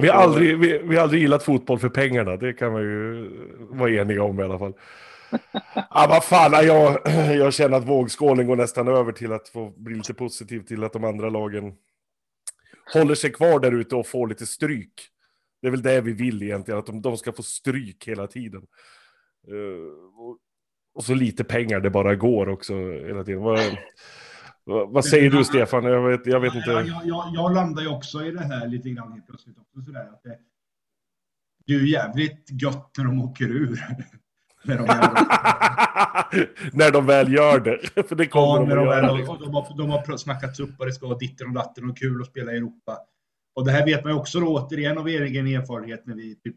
Vi 0.01 0.07
har, 0.07 0.15
aldrig, 0.21 0.59
vi, 0.59 0.77
vi 0.77 0.95
har 0.95 1.03
aldrig 1.03 1.21
gillat 1.21 1.43
fotboll 1.43 1.79
för 1.79 1.89
pengarna, 1.89 2.37
det 2.37 2.53
kan 2.53 2.71
man 2.71 2.81
ju 2.81 3.29
vara 3.59 3.91
eniga 3.91 4.23
om 4.23 4.39
i 4.39 4.43
alla 4.43 4.59
fall. 4.59 4.73
ah, 5.89 6.07
vad 6.07 6.23
fan, 6.23 6.65
jag, 6.65 6.99
jag 7.37 7.53
känner 7.53 7.77
att 7.77 7.87
vågskålen 7.87 8.47
går 8.47 8.55
nästan 8.55 8.87
över 8.87 9.11
till 9.11 9.31
att 9.31 9.49
få 9.49 9.69
bli 9.69 9.95
lite 9.95 10.13
positiv 10.13 10.59
till 10.59 10.83
att 10.83 10.93
de 10.93 11.03
andra 11.03 11.29
lagen 11.29 11.73
håller 12.93 13.15
sig 13.15 13.31
kvar 13.31 13.59
där 13.59 13.71
ute 13.71 13.95
och 13.95 14.07
får 14.07 14.27
lite 14.27 14.45
stryk. 14.45 14.93
Det 15.61 15.67
är 15.67 15.71
väl 15.71 15.81
det 15.81 16.01
vi 16.01 16.13
vill 16.13 16.43
egentligen, 16.43 16.79
att 16.79 16.85
de, 16.85 17.01
de 17.01 17.17
ska 17.17 17.31
få 17.31 17.43
stryk 17.43 18.07
hela 18.07 18.27
tiden. 18.27 18.61
Uh, 19.51 20.19
och, 20.19 20.37
och, 20.93 21.03
så 21.03 21.13
lite 21.13 21.43
pengar 21.43 21.79
det 21.79 21.89
bara 21.89 22.15
går 22.15 22.49
också 22.49 22.73
hela 22.91 23.23
tiden. 23.23 23.43
Vad 24.65 25.05
säger 25.05 25.29
du 25.29 25.43
Stefan? 25.43 25.83
Jag 25.83 26.09
vet, 26.09 26.25
jag 26.25 26.39
vet 26.39 26.55
inte. 26.55 26.69
Jag, 26.69 26.87
jag, 27.05 27.31
jag, 27.33 27.53
landar 27.53 27.81
ju 27.81 27.87
också 27.87 28.25
i 28.25 28.31
det 28.31 28.43
här 28.43 28.67
lite 28.67 28.89
grann 28.89 29.11
helt 29.11 29.27
plötsligt 29.27 29.57
också 29.57 29.81
sådär 29.81 30.09
att 30.13 30.23
det, 30.23 30.37
det 31.65 31.73
är 31.73 31.79
ju 31.79 31.89
jävligt 31.89 32.61
gött 32.61 32.91
när 32.97 33.05
de 33.05 33.21
åker 33.21 33.45
ur. 33.45 33.79
när, 34.63 34.77
de 34.77 34.85
när 36.77 36.91
de 36.91 37.05
väl 37.05 37.33
gör 37.33 37.59
det. 37.59 38.03
För 38.07 38.15
det 38.15 38.27
kommer 38.27 38.69
ja, 38.69 38.75
de 38.75 38.89
att 38.89 38.95
göra. 38.95 39.13
Liksom. 39.13 39.39
De, 39.39 39.53
har, 39.53 39.77
de 39.77 39.89
har 39.89 40.17
snackats 40.17 40.59
upp 40.59 40.79
och 40.79 40.85
det 40.85 40.93
ska 40.93 41.07
vara 41.07 41.17
ditten 41.17 41.47
och 41.47 41.53
datten 41.53 41.89
och 41.89 41.97
kul 41.97 42.21
att 42.21 42.27
spela 42.27 42.51
i 42.51 42.57
Europa. 42.57 42.97
Och 43.55 43.65
det 43.65 43.71
här 43.71 43.85
vet 43.85 44.03
man 44.03 44.13
ju 44.13 44.19
också 44.19 44.39
då, 44.39 44.57
återigen 44.57 44.97
av 44.97 45.07
egen 45.07 45.47
erfarenhet 45.47 46.05
när 46.05 46.15
vi 46.15 46.35
typ 46.35 46.55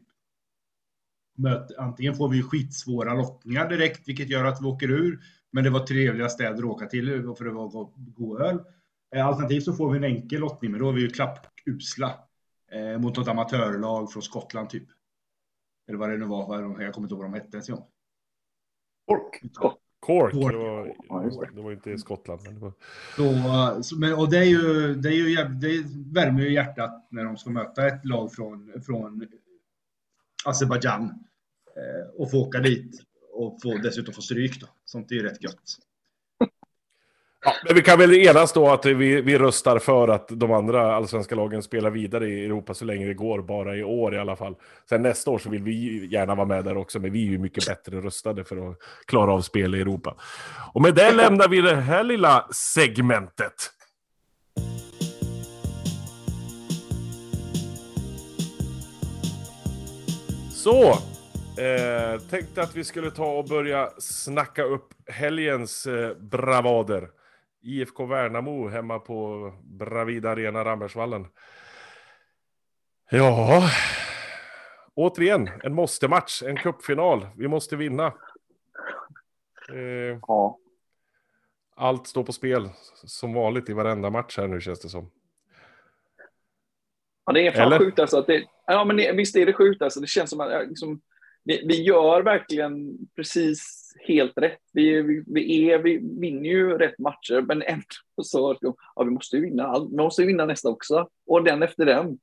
möter, 1.38 1.80
antingen 1.80 2.14
får 2.14 2.28
vi 2.28 2.42
skitsvåra 2.42 3.14
lottningar 3.14 3.68
direkt, 3.68 4.08
vilket 4.08 4.28
gör 4.28 4.44
att 4.44 4.62
vi 4.62 4.66
åker 4.66 4.90
ur. 4.90 5.20
Men 5.52 5.64
det 5.64 5.70
var 5.70 5.80
trevliga 5.80 6.28
städer 6.28 6.58
att 6.58 6.64
åka 6.64 6.86
till 6.86 7.34
för 7.38 7.44
det 7.44 7.50
var 7.50 7.90
god 7.96 8.40
öl. 8.40 8.64
Eh, 9.14 9.26
alternativt 9.26 9.64
så 9.64 9.72
får 9.72 9.90
vi 9.90 9.96
en 9.96 10.04
enkel 10.04 10.40
lottning, 10.40 10.70
men 10.70 10.80
då 10.80 10.88
är 10.88 10.92
vi 10.92 11.00
ju 11.00 11.08
klappusla 11.08 12.14
eh, 12.72 12.98
mot 12.98 13.16
något 13.16 13.28
amatörlag 13.28 14.12
från 14.12 14.22
Skottland 14.22 14.70
typ. 14.70 14.88
Eller 15.88 15.98
vad 15.98 16.10
det 16.10 16.16
nu 16.16 16.26
var, 16.26 16.82
jag 16.82 16.94
kommer 16.94 17.06
inte 17.06 17.14
ihåg 17.14 17.22
vad 17.22 17.32
de 17.32 17.34
hette 17.34 17.56
ens 17.56 17.68
en 17.68 17.74
gång. 17.74 17.86
Cork. 19.06 19.54
Cork. 19.54 19.78
Cork. 20.00 20.32
Det, 20.32 20.38
var, 21.08 21.54
det 21.54 21.62
var 21.62 21.72
inte 21.72 21.90
i 21.90 21.98
Skottland. 21.98 22.40
Men 22.44 22.54
det 22.54 22.60
var... 22.60 22.72
Så, 23.16 23.82
så, 23.82 23.98
men, 23.98 24.14
och 24.14 24.30
det 24.30 24.38
är 24.38 24.44
ju, 24.44 24.94
det 24.94 25.08
är 25.08 25.12
ju 25.12 25.36
det 25.44 25.84
värmer 26.20 26.42
ju 26.42 26.52
hjärtat 26.52 27.08
när 27.10 27.24
de 27.24 27.36
ska 27.36 27.50
möta 27.50 27.86
ett 27.86 28.04
lag 28.04 28.32
från, 28.32 28.82
från 28.86 29.26
Azerbajdzjan 30.44 31.02
eh, 31.76 32.20
och 32.20 32.30
få 32.30 32.46
åka 32.46 32.60
dit 32.60 33.02
och 33.36 33.58
få, 33.62 33.78
dessutom 33.78 34.14
få 34.14 34.22
stryk. 34.22 34.60
Då. 34.60 34.66
Sånt 34.84 35.10
är 35.10 35.14
ju 35.14 35.22
rätt 35.22 35.42
gött. 35.42 35.78
Ja, 37.44 37.52
men 37.64 37.74
vi 37.74 37.82
kan 37.82 37.98
väl 37.98 38.14
enas 38.14 38.52
då 38.52 38.70
att 38.70 38.86
vi, 38.86 39.20
vi 39.20 39.38
röstar 39.38 39.78
för 39.78 40.08
att 40.08 40.28
de 40.28 40.52
andra 40.52 40.96
allsvenska 40.96 41.34
lagen 41.34 41.62
spelar 41.62 41.90
vidare 41.90 42.28
i 42.28 42.44
Europa 42.44 42.74
så 42.74 42.84
länge 42.84 43.06
det 43.06 43.14
går, 43.14 43.42
bara 43.42 43.76
i 43.76 43.84
år 43.84 44.14
i 44.14 44.18
alla 44.18 44.36
fall. 44.36 44.54
Sen 44.88 45.02
nästa 45.02 45.30
år 45.30 45.38
så 45.38 45.50
vill 45.50 45.62
vi 45.62 46.06
gärna 46.06 46.34
vara 46.34 46.46
med 46.46 46.64
där 46.64 46.76
också, 46.76 46.98
men 46.98 47.12
vi 47.12 47.26
är 47.26 47.30
ju 47.30 47.38
mycket 47.38 47.66
bättre 47.66 48.00
rustade 48.00 48.44
för 48.44 48.70
att 48.70 48.78
klara 49.04 49.32
av 49.32 49.40
spel 49.40 49.74
i 49.74 49.80
Europa. 49.80 50.16
Och 50.72 50.82
med 50.82 50.94
det 50.94 51.12
lämnar 51.12 51.48
vi 51.48 51.60
det 51.60 51.76
här 51.76 52.04
lilla 52.04 52.48
segmentet. 52.52 53.70
Så, 60.50 60.98
Eh, 61.58 62.20
tänkte 62.20 62.62
att 62.62 62.74
vi 62.74 62.84
skulle 62.84 63.10
ta 63.10 63.26
och 63.26 63.44
börja 63.44 63.90
snacka 63.98 64.62
upp 64.62 64.94
helgens 65.06 65.86
eh, 65.86 66.16
bravader. 66.16 67.10
IFK 67.62 68.06
Värnamo 68.06 68.68
hemma 68.68 68.98
på 68.98 69.52
Bravida 69.62 70.30
Arena 70.30 70.64
Rambergsvallen. 70.64 71.26
Ja, 73.10 73.70
återigen 74.94 75.50
en 75.62 75.74
måste-match, 75.74 76.42
en 76.42 76.56
cupfinal. 76.56 77.26
Vi 77.36 77.48
måste 77.48 77.76
vinna. 77.76 78.06
Eh, 79.72 80.18
ja. 80.28 80.58
Allt 81.76 82.06
står 82.06 82.24
på 82.24 82.32
spel 82.32 82.68
som 82.94 83.34
vanligt 83.34 83.68
i 83.68 83.72
varenda 83.72 84.10
match 84.10 84.38
här 84.38 84.46
nu 84.46 84.60
känns 84.60 84.80
det 84.80 84.88
som. 84.88 85.10
Ja, 87.26 87.32
det 87.32 87.46
är 87.46 87.52
fan 87.52 87.66
Eller? 87.66 87.78
sjukt 87.78 87.98
alltså. 87.98 88.18
Att 88.18 88.26
det, 88.26 88.44
ja, 88.66 88.84
men 88.84 88.96
det, 88.96 89.12
visst 89.12 89.36
är 89.36 89.46
det 89.46 89.52
sjukt 89.52 89.82
alltså. 89.82 90.00
Det 90.00 90.06
känns 90.06 90.30
som 90.30 90.40
att 90.40 90.68
liksom, 90.68 91.00
vi, 91.46 91.66
vi 91.66 91.82
gör 91.82 92.22
verkligen 92.22 92.98
precis 93.16 93.92
helt 94.00 94.38
rätt. 94.38 94.60
Vi, 94.72 95.02
vi, 95.02 95.24
vi, 95.26 95.70
är, 95.70 95.78
vi 95.78 95.98
vinner 96.20 96.50
ju 96.50 96.78
rätt 96.78 96.98
matcher, 96.98 97.40
men 97.40 97.62
ändå 97.62 97.84
så 98.22 98.56
ja, 98.60 99.04
vi 99.04 99.10
måste 99.10 99.36
ju 99.36 99.42
vinna 99.42 99.66
allt. 99.66 99.92
Vi 99.92 99.96
måste 99.96 100.22
ju 100.22 100.28
vinna 100.28 100.44
nästa 100.44 100.68
också 100.68 101.08
och 101.26 101.44
den 101.44 101.62
efter 101.62 101.86
den. 101.86 102.18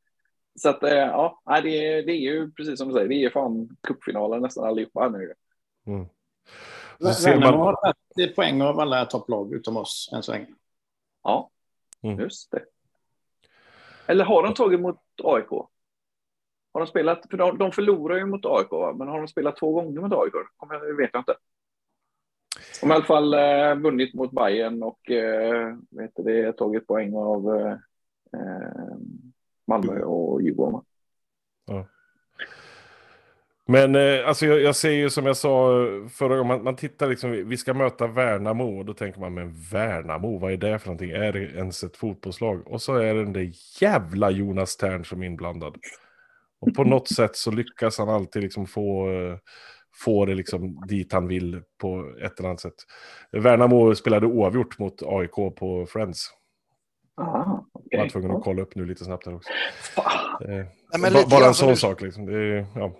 Så 0.56 0.70
att 0.70 0.84
eh, 0.84 0.94
ja, 0.94 1.42
det 1.46 1.88
är, 1.88 2.04
det 2.04 2.12
är 2.12 2.20
ju 2.20 2.52
precis 2.52 2.80
som 2.80 2.88
du 2.88 2.94
säger, 2.94 3.08
vi 3.08 3.26
är 3.26 3.30
fan 3.30 3.78
cupfinalen 3.88 4.42
nästan 4.42 4.64
allihopa 4.64 5.10
nu. 5.10 5.34
Mm. 5.86 6.06
Värnamo 7.00 7.64
har 7.64 7.94
tagit 8.16 8.36
poäng 8.36 8.62
av 8.62 8.80
alla 8.80 9.06
topplag 9.06 9.54
utom 9.54 9.78
oss 9.78 10.10
än 10.14 10.24
så 10.24 10.32
länge. 10.32 10.48
Ja, 11.24 11.50
mm. 12.02 12.20
just 12.20 12.52
det. 12.52 12.64
Eller 14.08 14.26
har 14.26 14.44
de 14.44 14.54
tagit 14.54 14.80
mot 14.80 15.00
AIK? 15.24 15.50
Har 16.74 16.82
de 16.82 16.88
spelat, 16.88 17.26
för 17.30 17.38
de, 17.38 17.58
de 17.58 17.72
förlorar 17.72 18.18
ju 18.18 18.26
mot 18.26 18.46
AIK, 18.46 18.98
men 18.98 19.08
har 19.08 19.18
de 19.18 19.28
spelat 19.28 19.58
två 19.58 19.74
gånger 19.74 20.02
mot 20.02 20.14
AIK? 20.14 20.34
Det 20.70 20.94
vet 20.94 21.10
jag 21.14 21.22
inte. 21.22 21.36
De 22.82 22.90
har 22.90 22.96
i 22.96 22.98
alla 22.98 23.06
fall 23.06 23.34
eh, 23.34 23.76
vunnit 23.76 24.14
mot 24.14 24.32
Bayern 24.32 24.84
och 24.84 25.12
eh, 25.12 25.76
vet 25.90 26.12
det, 26.16 26.54
tagit 26.54 26.88
poäng 26.88 27.16
av 27.16 27.56
eh, 27.56 27.72
eh 28.34 28.98
Malmö 29.68 30.02
och 30.02 30.42
Djurgården. 30.42 30.82
Ja. 31.66 31.86
Men 33.66 33.96
eh, 33.96 34.28
alltså 34.28 34.46
jag, 34.46 34.62
jag 34.62 34.76
säger 34.76 34.98
ju 34.98 35.10
som 35.10 35.26
jag 35.26 35.38
sa 35.38 35.86
förra 36.10 36.38
gången, 36.38 36.48
man, 36.48 36.64
man 36.64 36.76
tittar 36.76 37.08
liksom, 37.08 37.32
vi 37.32 37.58
ska 37.58 37.74
möta 37.74 38.08
Värnamo 38.08 38.80
och 38.80 38.86
då 38.86 38.94
tänker 38.94 39.20
man, 39.20 39.34
men 39.34 39.54
Värnamo, 39.72 40.40
vad 40.40 40.54
är 40.54 40.58
det 40.58 40.80
för 40.80 40.88
någonting? 40.88 41.12
Är 41.12 41.34
det 41.34 41.40
ens 41.40 41.84
ett 41.84 41.98
fotbollslag? 41.98 42.68
Och 42.68 42.82
så 42.82 42.96
är 42.96 43.14
det 43.14 43.24
den 43.24 43.34
där 43.34 43.52
jävla 43.82 44.32
Jonas 44.32 44.78
Tern 44.78 45.06
som 45.06 45.22
är 45.22 45.26
inblandad. 45.26 45.78
Och 46.64 46.76
på 46.76 46.84
något 46.84 47.08
sätt 47.08 47.36
så 47.36 47.52
lyckas 47.52 47.98
han 47.98 48.10
alltid 48.10 48.42
liksom 48.42 48.68
få, 48.68 49.08
få 50.04 50.26
det 50.26 50.36
liksom 50.36 50.86
dit 50.88 51.14
han 51.14 51.28
vill 51.28 51.62
på 51.82 52.16
ett 52.26 52.40
eller 52.40 52.50
annat 52.50 52.62
sätt. 52.62 52.76
Värnamo 53.32 53.96
spelade 53.96 54.28
oavgjort 54.28 54.80
mot 54.80 55.04
AIK 55.04 55.36
på 55.36 55.86
Friends. 55.90 56.30
Aha, 57.22 57.66
okay. 57.74 57.88
Jag 57.90 58.00
var 58.00 58.10
tvungen 58.10 58.32
att 58.32 58.44
kolla 58.44 58.62
upp 58.62 58.76
nu 58.76 58.86
lite 58.86 59.06
snabbt 59.06 59.26
här 59.26 59.36
också. 59.36 59.50
Eh, 60.48 60.66
Nej, 61.00 61.26
bara 61.30 61.46
en 61.46 61.54
sån 61.54 61.70
du... 61.70 61.76
sak 61.76 62.02
liksom. 62.02 62.26
Det 62.26 62.38
är, 62.38 62.56
ja, 62.56 62.66
ja, 62.76 62.92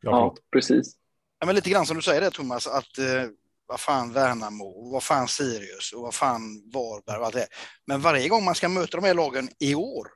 ja 0.00 0.34
precis. 0.52 0.96
Ja, 1.40 1.46
men 1.46 1.54
lite 1.54 1.70
grann 1.70 1.86
som 1.86 1.96
du 1.96 2.02
säger 2.02 2.20
det 2.20 2.30
Thomas, 2.30 2.66
att, 2.66 2.98
eh, 2.98 3.30
vad 3.66 3.80
fan 3.80 4.12
Värnamo, 4.12 4.90
vad 4.92 5.02
fan 5.02 5.28
Sirius 5.28 5.92
och 5.92 6.02
vad 6.02 6.14
fan 6.14 6.70
Varberg 6.74 7.18
och 7.18 7.26
allt 7.26 7.34
det. 7.34 7.46
Men 7.86 8.00
varje 8.00 8.28
gång 8.28 8.44
man 8.44 8.54
ska 8.54 8.68
möta 8.68 8.96
de 8.96 9.06
här 9.06 9.14
lagen 9.14 9.48
i 9.58 9.74
år, 9.74 10.06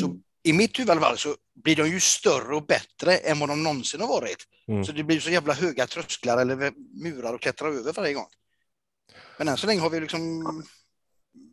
så 0.00 0.06
mm. 0.06 0.22
I 0.42 0.52
mitt 0.52 0.78
huvud 0.78 0.88
i 0.88 0.92
alla 0.92 1.00
fall, 1.00 1.18
så 1.18 1.34
blir 1.64 1.76
de 1.76 1.88
ju 1.88 2.00
större 2.00 2.54
och 2.54 2.66
bättre 2.66 3.16
än 3.16 3.38
vad 3.38 3.48
de 3.48 3.62
någonsin 3.62 4.00
har 4.00 4.08
varit. 4.08 4.44
Mm. 4.68 4.84
Så 4.84 4.92
det 4.92 5.02
blir 5.02 5.20
så 5.20 5.30
jävla 5.30 5.54
höga 5.54 5.86
trösklar 5.86 6.38
eller 6.38 6.72
murar 7.02 7.34
att 7.34 7.40
klättra 7.40 7.68
över 7.68 7.92
varje 7.92 8.14
gång. 8.14 8.28
Men 9.38 9.48
än 9.48 9.56
så 9.56 9.66
länge 9.66 9.80
har 9.80 9.90
vi 9.90 10.00
liksom 10.00 10.44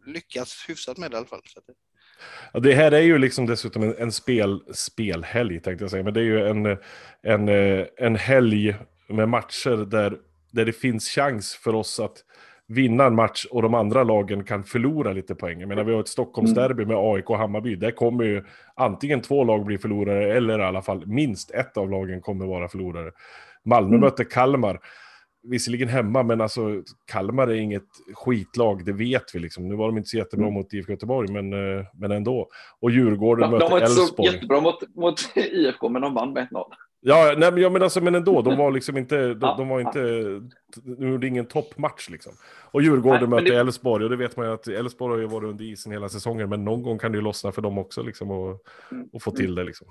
lyckats 0.06 0.70
hyfsat 0.70 0.98
med 0.98 1.12
det 1.12 1.16
i 1.16 1.18
alla 1.18 1.28
fall. 1.28 1.42
Ja, 2.54 2.60
det 2.60 2.74
här 2.74 2.92
är 2.92 3.02
ju 3.02 3.18
liksom 3.18 3.46
dessutom 3.46 3.84
en, 3.84 3.98
en 3.98 4.12
spel, 4.12 4.64
spelhelg, 4.74 5.62
tänkte 5.62 5.84
jag 5.84 5.92
säga. 5.92 6.04
Men 6.04 6.14
det 6.14 6.20
är 6.20 6.24
ju 6.24 6.48
en, 6.48 6.66
en, 7.24 7.50
en 7.98 8.16
helg 8.16 8.76
med 9.10 9.30
matcher 9.30 9.86
där, 9.86 10.18
där 10.52 10.66
det 10.66 10.74
finns 10.74 11.10
chans 11.10 11.56
för 11.56 11.76
oss 11.76 12.00
att 12.00 12.24
vinna 12.68 13.06
en 13.06 13.16
match 13.16 13.46
och 13.52 13.62
de 13.62 13.74
andra 13.74 14.04
lagen 14.04 14.44
kan 14.44 14.64
förlora 14.64 15.14
lite 15.14 15.36
poäng. 15.36 15.60
Jag 15.60 15.70
menar, 15.70 15.84
vi 15.84 15.94
har 15.94 16.00
ett 16.00 16.08
Stockholmsderby 16.08 16.86
med 16.86 16.98
AIK 16.98 17.30
och 17.30 17.38
Hammarby. 17.38 17.76
Där 17.76 17.92
kommer 17.92 18.24
ju 18.24 18.44
antingen 18.76 19.22
två 19.22 19.44
lag 19.44 19.66
bli 19.66 19.78
förlorare 19.78 20.34
eller 20.34 20.60
i 20.60 20.64
alla 20.64 20.82
fall 20.82 21.06
minst 21.06 21.52
ett 21.52 21.78
av 21.78 21.90
lagen 21.90 22.22
kommer 22.22 22.46
vara 22.46 22.68
förlorare. 22.68 23.12
Malmö 23.66 23.90
mm. 23.90 24.00
möter 24.00 24.24
Kalmar 24.24 24.80
visserligen 25.44 25.88
hemma, 25.88 26.24
men 26.24 26.42
alltså 26.42 26.84
Kalmar 27.06 27.48
är 27.48 27.56
inget 27.56 27.88
skitlag, 28.14 28.86
det 28.86 28.94
vet 28.94 29.24
vi 29.34 29.40
liksom. 29.40 29.68
Nu 29.68 29.76
var 29.76 29.88
de 29.88 29.98
inte 29.98 30.10
så 30.10 30.18
jättebra 30.18 30.46
mm. 30.46 30.54
mot 30.54 30.74
IFK 30.74 30.92
Göteborg, 30.92 31.32
men, 31.32 31.54
eh, 31.54 31.86
men 31.94 32.12
ändå. 32.12 32.48
Och 32.80 32.92
Djurgården 32.92 33.44
ja, 33.44 33.52
möter 33.52 33.78
Elfsborg. 33.78 33.80
De 33.80 33.98
var 33.98 34.06
inte 34.08 34.30
så 34.30 34.36
jättebra 34.36 34.62
mot, 34.62 34.96
mot 34.96 35.36
IFK, 35.36 35.90
men 35.90 36.02
de 36.02 36.14
vann 36.14 36.34
med 36.34 36.48
1-0. 36.48 36.64
Ja, 37.08 37.34
nej, 37.38 37.52
men, 37.52 37.62
ja, 37.62 37.70
men, 37.70 37.84
alltså, 37.84 38.02
men 38.02 38.16
ändå, 38.16 38.42
de 38.42 38.58
var 38.58 38.72
liksom 38.72 38.98
inte, 38.98 39.28
de, 39.28 39.40
ja, 39.42 39.56
de 39.58 39.68
var 39.68 39.80
inte, 39.80 40.00
nu 40.84 41.14
är 41.14 41.18
det 41.18 41.28
ingen 41.28 41.46
toppmatch 41.46 42.10
liksom. 42.10 42.34
Och 42.72 42.82
Djurgården 42.82 43.30
möter 43.30 43.60
Elfsborg, 43.60 44.04
och 44.04 44.10
det 44.10 44.16
vet 44.16 44.38
man 44.38 44.46
ju 44.46 44.54
att 44.54 44.68
Elfsborg 44.68 45.14
har 45.14 45.20
ju 45.20 45.28
varit 45.28 45.50
under 45.50 45.66
isen 45.66 45.92
hela 45.92 46.10
säsongen, 46.10 46.50
men 46.50 46.66
någon 46.66 46.84
gång 46.84 47.00
kan 47.00 47.12
det 47.12 47.16
ju 47.16 47.22
lossna 47.22 47.52
för 47.52 47.62
dem 47.62 47.78
också 47.78 48.04
liksom, 48.04 48.32
och, 48.32 48.62
mm. 48.92 49.10
och 49.14 49.22
få 49.22 49.32
till 49.32 49.56
det 49.56 49.64
liksom. 49.64 49.88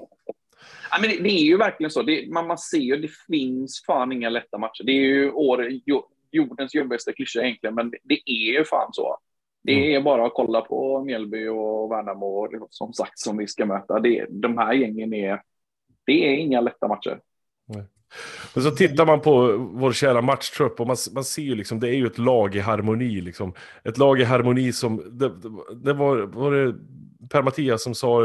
Ja, 0.91 0.99
men 1.01 1.11
det, 1.11 1.23
det, 1.23 1.29
är 1.29 1.45
ju 1.45 1.57
verkligen 1.57 1.91
så. 1.91 2.03
Det, 2.03 2.33
man, 2.33 2.47
man 2.47 2.59
ser 2.59 2.79
ju, 2.79 2.97
det 2.97 3.11
finns 3.27 3.85
fan 3.87 4.13
inga 4.13 4.29
lätta 4.29 4.59
matcher. 4.59 4.85
Det 4.85 4.93
är 4.93 5.03
ju 5.03 5.31
år, 5.31 5.69
jordens 6.31 6.75
jobbigaste 6.75 7.13
klyscha 7.13 7.41
egentligen, 7.41 7.75
men 7.75 7.91
det, 7.91 7.99
det 8.03 8.21
är 8.27 8.59
ju 8.59 8.65
fan 8.65 8.93
så. 8.93 9.19
Det 9.63 9.73
mm. 9.73 9.97
är 9.97 10.01
bara 10.01 10.27
att 10.27 10.35
kolla 10.35 10.61
på 10.61 11.05
Mjällby 11.05 11.49
och 11.49 11.91
Värnamo, 11.91 12.49
som 12.71 12.93
sagt, 12.93 13.19
som 13.19 13.37
vi 13.37 13.47
ska 13.47 13.67
möta. 13.67 14.01
Det, 14.01 14.27
de 14.31 14.59
här 14.59 14.73
gängen 14.73 15.15
är, 15.15 15.43
det 16.07 16.29
är 16.29 16.37
inga 16.37 16.61
lätta 16.61 16.89
matcher. 16.89 17.19
Nej. 17.69 17.85
Men 18.55 18.65
så 18.65 18.71
tittar 18.71 19.07
man 19.07 19.21
på 19.21 19.57
vår 19.57 19.93
kära 19.93 20.23
matchtrupp 20.23 20.81
och 20.81 20.87
man, 20.87 20.97
man 21.15 21.25
ser 21.25 21.43
ju 21.43 21.55
liksom, 21.55 21.81
det 21.81 21.89
är 21.89 21.95
ju 21.95 22.07
ett 22.07 22.19
lag 22.19 22.55
i 22.55 22.59
harmoni 22.59 23.21
liksom. 23.21 23.55
Ett 23.85 23.99
lag 23.99 24.21
i 24.21 24.25
harmoni 24.25 24.73
som, 24.73 25.19
det, 25.19 25.33
det 25.85 25.93
var, 25.93 26.17
var 26.17 26.53
det 26.53 26.75
Per-Mattias 27.31 27.83
som 27.83 27.95
sa, 27.95 28.23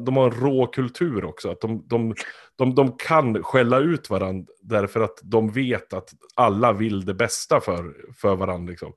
de 0.00 0.16
har 0.16 0.24
en 0.24 0.40
rå 0.40 0.66
kultur 0.66 1.24
också. 1.24 1.50
Att 1.50 1.60
de, 1.60 1.84
de, 1.86 2.14
de, 2.56 2.74
de 2.74 2.96
kan 2.96 3.42
skälla 3.42 3.78
ut 3.78 4.10
varandra 4.10 4.52
därför 4.62 5.00
att 5.00 5.18
de 5.22 5.50
vet 5.50 5.92
att 5.92 6.08
alla 6.34 6.72
vill 6.72 7.04
det 7.04 7.14
bästa 7.14 7.60
för, 7.60 7.94
för 8.16 8.36
varandra. 8.36 8.70
Liksom. 8.70 8.92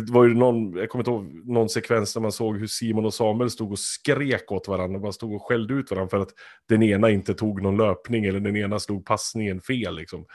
Det 0.00 0.12
var 0.12 0.24
ju 0.24 0.34
någon, 0.34 0.76
jag 0.76 0.88
kommer 0.88 1.02
inte 1.02 1.10
ihåg 1.10 1.48
någon 1.48 1.68
sekvens 1.68 2.14
där 2.14 2.20
man 2.20 2.32
såg 2.32 2.58
hur 2.58 2.66
Simon 2.66 3.04
och 3.04 3.14
Samuel 3.14 3.50
stod 3.50 3.72
och 3.72 3.78
skrek 3.78 4.52
åt 4.52 4.68
varandra. 4.68 5.00
Man 5.00 5.12
stod 5.12 5.34
och 5.34 5.42
skällde 5.42 5.74
ut 5.74 5.90
varandra 5.90 6.08
för 6.10 6.20
att 6.20 6.32
den 6.68 6.82
ena 6.82 7.10
inte 7.10 7.34
tog 7.34 7.62
någon 7.62 7.76
löpning 7.76 8.24
eller 8.24 8.40
den 8.40 8.56
ena 8.56 8.78
slog 8.78 9.04
passningen 9.04 9.60
fel. 9.60 9.96
Liksom. 9.96 10.26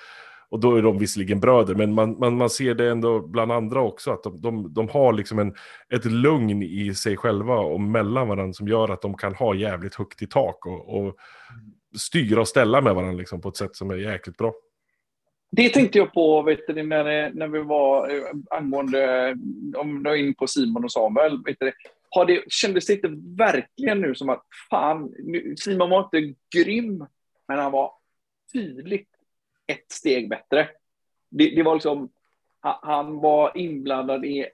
Och 0.50 0.60
då 0.60 0.76
är 0.76 0.82
de 0.82 0.98
visserligen 0.98 1.40
bröder, 1.40 1.76
men 1.76 1.94
man, 1.94 2.20
man, 2.20 2.38
man 2.38 2.50
ser 2.50 2.76
det 2.76 2.90
ändå 2.90 3.28
bland 3.28 3.52
andra 3.52 3.82
också, 3.82 4.12
att 4.12 4.24
de, 4.24 4.42
de, 4.42 4.74
de 4.74 4.90
har 4.90 5.14
liksom 5.14 5.40
en, 5.40 5.56
ett 5.94 6.06
lugn 6.06 6.64
i 6.64 6.96
sig 6.96 7.18
själva 7.18 7.60
och 7.60 7.82
mellan 7.82 8.28
varandra 8.28 8.54
som 8.54 8.68
gör 8.68 8.90
att 8.90 9.02
de 9.02 9.18
kan 9.18 9.36
ha 9.36 9.56
jävligt 9.56 9.96
högt 9.96 10.22
i 10.22 10.28
tak 10.28 10.66
och, 10.66 10.98
och 10.98 11.16
styra 11.98 12.42
och 12.42 12.48
ställa 12.48 12.82
med 12.82 12.96
varandra 12.96 13.18
liksom, 13.18 13.42
på 13.42 13.50
ett 13.50 13.58
sätt 13.58 13.76
som 13.76 13.92
är 13.92 13.96
jäkligt 13.96 14.38
bra. 14.38 14.54
Det 15.52 15.70
tänkte 15.70 15.98
jag 15.98 16.14
på 16.14 16.42
vet 16.42 16.68
du, 16.68 16.84
när, 16.84 17.34
när 17.34 17.48
vi 17.48 17.60
var 17.60 18.10
eh, 18.10 18.24
angående, 18.50 19.30
eh, 19.30 19.36
om 19.80 20.04
du 20.04 20.10
var 20.10 20.16
in 20.16 20.34
på 20.34 20.48
Simon 20.48 20.84
och 20.84 20.92
Samuel, 20.92 21.44
vet 21.44 21.60
du, 21.60 21.72
har 22.10 22.26
det, 22.26 22.44
kändes 22.48 22.86
det 22.86 22.94
inte 22.94 23.14
verkligen 23.38 24.02
nu 24.02 24.16
som 24.16 24.30
att 24.30 24.44
fan, 24.70 25.14
Simon 25.58 25.90
var 25.90 26.04
inte 26.04 26.40
grym, 26.56 27.06
men 27.48 27.60
han 27.60 27.72
var 27.72 27.94
tydligt 28.54 29.10
ett 29.68 29.92
steg 29.92 30.30
bättre. 30.30 30.70
Det, 31.30 31.56
det 31.56 31.64
var 31.64 31.74
liksom, 31.74 32.10
han 32.62 33.20
var 33.20 33.58
inblandad 33.58 34.26
i 34.26 34.46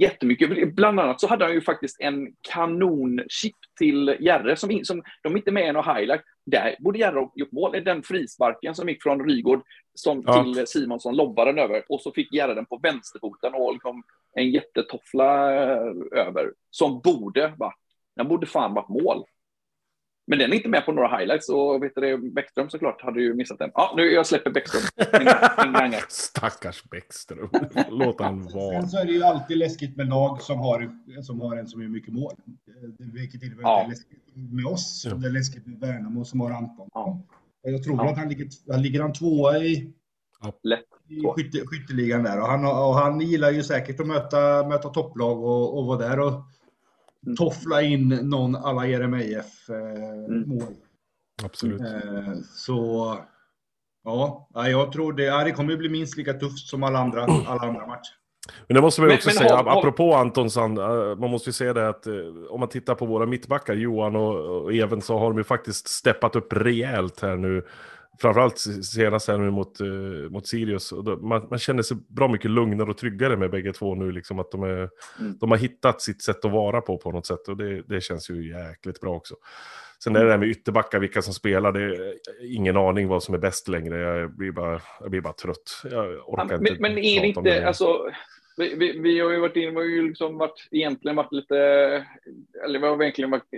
jättemycket. 0.00 0.74
Bland 0.74 1.00
annat 1.00 1.20
så 1.20 1.26
hade 1.26 1.44
han 1.44 1.54
ju 1.54 1.60
faktiskt 1.60 2.00
en 2.00 2.32
kanonchip 2.40 3.56
till 3.78 4.16
Järre 4.20 4.56
som, 4.56 4.80
som 4.82 5.02
de 5.22 5.36
inte 5.36 5.52
med 5.52 5.68
i 5.68 5.72
någon 5.72 5.96
highlight. 5.96 6.20
Där 6.46 6.76
borde 6.78 6.98
Järre 6.98 7.18
ha 7.18 7.32
gjort 7.34 7.52
mål. 7.52 7.84
Den 7.84 8.02
frisparken 8.02 8.74
som 8.74 8.88
gick 8.88 9.02
från 9.02 9.28
Rygård 9.28 9.62
som 9.94 10.22
ja. 10.26 10.44
till 10.44 10.66
Simonsson 10.66 11.16
lobbade 11.16 11.52
den 11.52 11.64
över 11.64 11.82
och 11.88 12.00
så 12.00 12.12
fick 12.12 12.34
Järre 12.34 12.54
den 12.54 12.66
på 12.66 12.80
vänsterfoten 12.82 13.54
och 13.54 13.72
liksom 13.72 14.02
en 14.34 14.50
jättetoffla 14.50 15.54
eh, 15.54 15.92
över 16.12 16.52
som 16.70 17.00
borde 17.00 17.54
varit, 17.56 17.78
den 18.16 18.28
borde 18.28 18.46
fan 18.46 18.74
varit 18.74 18.88
mål. 18.88 19.24
Men 20.28 20.38
den 20.38 20.52
är 20.52 20.56
inte 20.56 20.68
med 20.68 20.86
på 20.86 20.92
några 20.92 21.18
highlights 21.18 21.48
och 21.48 21.82
vet 21.82 21.94
du, 21.94 22.30
Bäckström 22.30 22.70
såklart 22.70 23.02
hade 23.02 23.20
ju 23.20 23.34
missat 23.34 23.58
den. 23.58 23.70
Ja, 23.74 23.94
nu 23.96 24.02
jag 24.02 24.26
släpper 24.26 24.50
Bäckström. 24.50 24.82
Stackars 26.08 26.84
Bäckström. 26.90 27.48
Låt 27.90 28.20
han 28.20 28.42
vara. 28.42 28.80
Sen 28.80 28.88
så 28.88 28.98
är 28.98 29.04
det 29.04 29.12
ju 29.12 29.22
alltid 29.22 29.58
läskigt 29.58 29.96
med 29.96 30.08
lag 30.08 30.42
som 30.42 30.58
har, 30.58 30.90
som 31.22 31.40
har 31.40 31.56
en 31.56 31.66
som 31.66 31.82
gör 31.82 31.88
mycket 31.88 32.14
mål. 32.14 32.32
Vilket 32.98 33.42
innebär 33.42 33.62
ja. 33.62 33.76
det 33.78 33.84
är 33.84 33.88
läskigt 33.88 34.18
med 34.34 34.66
oss. 34.66 35.06
Ja. 35.10 35.14
Det 35.14 35.26
är 35.26 35.32
läskigt 35.32 35.66
med 35.66 35.80
Värnamo 35.80 36.24
som 36.24 36.40
har 36.40 36.50
Anton. 36.50 36.88
Ja. 36.94 37.22
Jag 37.62 37.84
tror 37.84 37.96
ja. 37.96 38.10
att 38.10 38.18
han 38.18 38.28
ligger, 38.28 38.48
han 38.72 38.82
ligger 38.82 39.00
han 39.00 39.12
tvåa 39.12 39.58
i, 39.58 39.92
ja. 40.40 40.52
i 41.08 41.22
skytte, 41.34 41.58
skytteligan 41.66 42.22
där. 42.22 42.40
Och 42.40 42.46
han, 42.46 42.64
och 42.64 42.94
han 42.94 43.20
gillar 43.20 43.50
ju 43.50 43.62
säkert 43.62 44.00
att 44.00 44.06
möta, 44.06 44.68
möta 44.68 44.88
topplag 44.88 45.44
och, 45.44 45.78
och 45.78 45.86
vara 45.86 45.98
där 45.98 46.20
och 46.20 46.32
Mm. 47.28 47.36
toffla 47.36 47.82
in 47.82 48.08
någon 48.08 48.56
alla 48.56 48.86
Jeremejeff-mål. 48.86 50.62
Eh, 50.62 50.68
mm. 50.68 50.76
Absolut. 51.44 51.80
Eh, 51.80 52.34
så 52.54 53.18
ja, 54.04 54.48
jag 54.54 54.92
tror 54.92 55.12
det, 55.12 55.44
det 55.44 55.52
kommer 55.52 55.76
bli 55.76 55.88
minst 55.88 56.16
lika 56.16 56.32
tufft 56.32 56.68
som 56.68 56.82
alla 56.82 56.98
andra, 56.98 57.22
alla 57.22 57.62
andra 57.62 57.86
matcher. 57.86 58.14
Men 58.66 58.74
det 58.74 58.80
måste 58.80 59.00
man 59.00 59.10
ju 59.10 59.16
också 59.16 59.28
men, 59.28 59.36
säga, 59.36 59.56
har, 59.56 59.64
har... 59.64 59.78
apropå 59.78 60.14
Antonsson, 60.14 60.78
eh, 60.78 61.16
man 61.16 61.30
måste 61.30 61.48
ju 61.48 61.52
säga 61.52 61.72
det 61.72 61.88
att 61.88 62.06
om 62.50 62.60
man 62.60 62.68
tittar 62.68 62.94
på 62.94 63.06
våra 63.06 63.26
mittbackar, 63.26 63.74
Johan 63.74 64.16
och, 64.16 64.62
och 64.62 64.72
Even, 64.72 65.02
så 65.02 65.18
har 65.18 65.28
de 65.28 65.38
ju 65.38 65.44
faktiskt 65.44 65.88
steppat 65.88 66.36
upp 66.36 66.52
rejält 66.52 67.20
här 67.20 67.36
nu 67.36 67.66
framförallt 68.20 68.58
senast 68.84 69.28
här 69.28 69.38
nu 69.38 69.50
mot, 69.50 69.80
uh, 69.80 70.30
mot 70.30 70.46
Sirius. 70.46 70.90
Då, 70.90 71.16
man, 71.16 71.46
man, 71.50 71.58
känner 71.58 71.82
sig 71.82 71.96
bra 72.08 72.28
mycket 72.28 72.50
lugnare 72.50 72.90
och 72.90 72.98
tryggare 72.98 73.36
med 73.36 73.50
bägge 73.50 73.72
två 73.72 73.94
nu. 73.94 74.12
Liksom, 74.12 74.38
att 74.38 74.50
de, 74.50 74.62
är, 74.62 74.90
mm. 75.20 75.38
de 75.40 75.50
har 75.50 75.58
hittat 75.58 76.02
sitt 76.02 76.22
sätt 76.22 76.44
att 76.44 76.52
vara 76.52 76.80
på 76.80 76.98
på 76.98 77.12
något 77.12 77.26
sätt. 77.26 77.48
Och 77.48 77.56
det, 77.56 77.82
det 77.82 78.00
känns 78.00 78.30
ju 78.30 78.48
jäkligt 78.48 79.00
bra 79.00 79.14
också. 79.14 79.34
Sen 80.04 80.16
är 80.16 80.24
det 80.24 80.30
där 80.30 80.38
med 80.38 80.48
ytterbackar, 80.48 80.98
vilka 80.98 81.22
som 81.22 81.34
spelar, 81.34 81.72
det 81.72 81.82
är 81.82 82.14
ingen 82.56 82.76
aning 82.76 83.08
vad 83.08 83.22
som 83.22 83.34
är 83.34 83.38
bäst 83.38 83.68
längre. 83.68 83.98
Jag 83.98 84.36
blir 84.36 84.52
bara, 84.52 84.80
jag 85.00 85.10
blir 85.10 85.20
bara 85.20 85.32
trött. 85.32 85.82
Jag 85.84 86.28
orkar 86.28 86.58
men, 86.58 86.66
inte 86.66 86.82
Men 86.82 86.98
är 86.98 87.20
det 87.20 87.26
inte, 87.26 87.66
alltså, 87.66 88.10
vi, 88.56 88.74
vi, 88.74 88.98
vi, 88.98 89.20
har 89.20 89.30
ju 89.30 89.40
varit 89.40 89.56
in, 89.56 89.70
vi 89.70 89.76
har 89.76 89.82
ju 89.82 90.08
liksom 90.08 90.38
varit, 90.38 90.68
egentligen 90.70 91.16
varit 91.16 91.32
lite, 91.32 91.56
eller 92.64 92.78
vi 92.78 92.86
har 92.86 93.02
egentligen 93.02 93.30
varit 93.30 93.52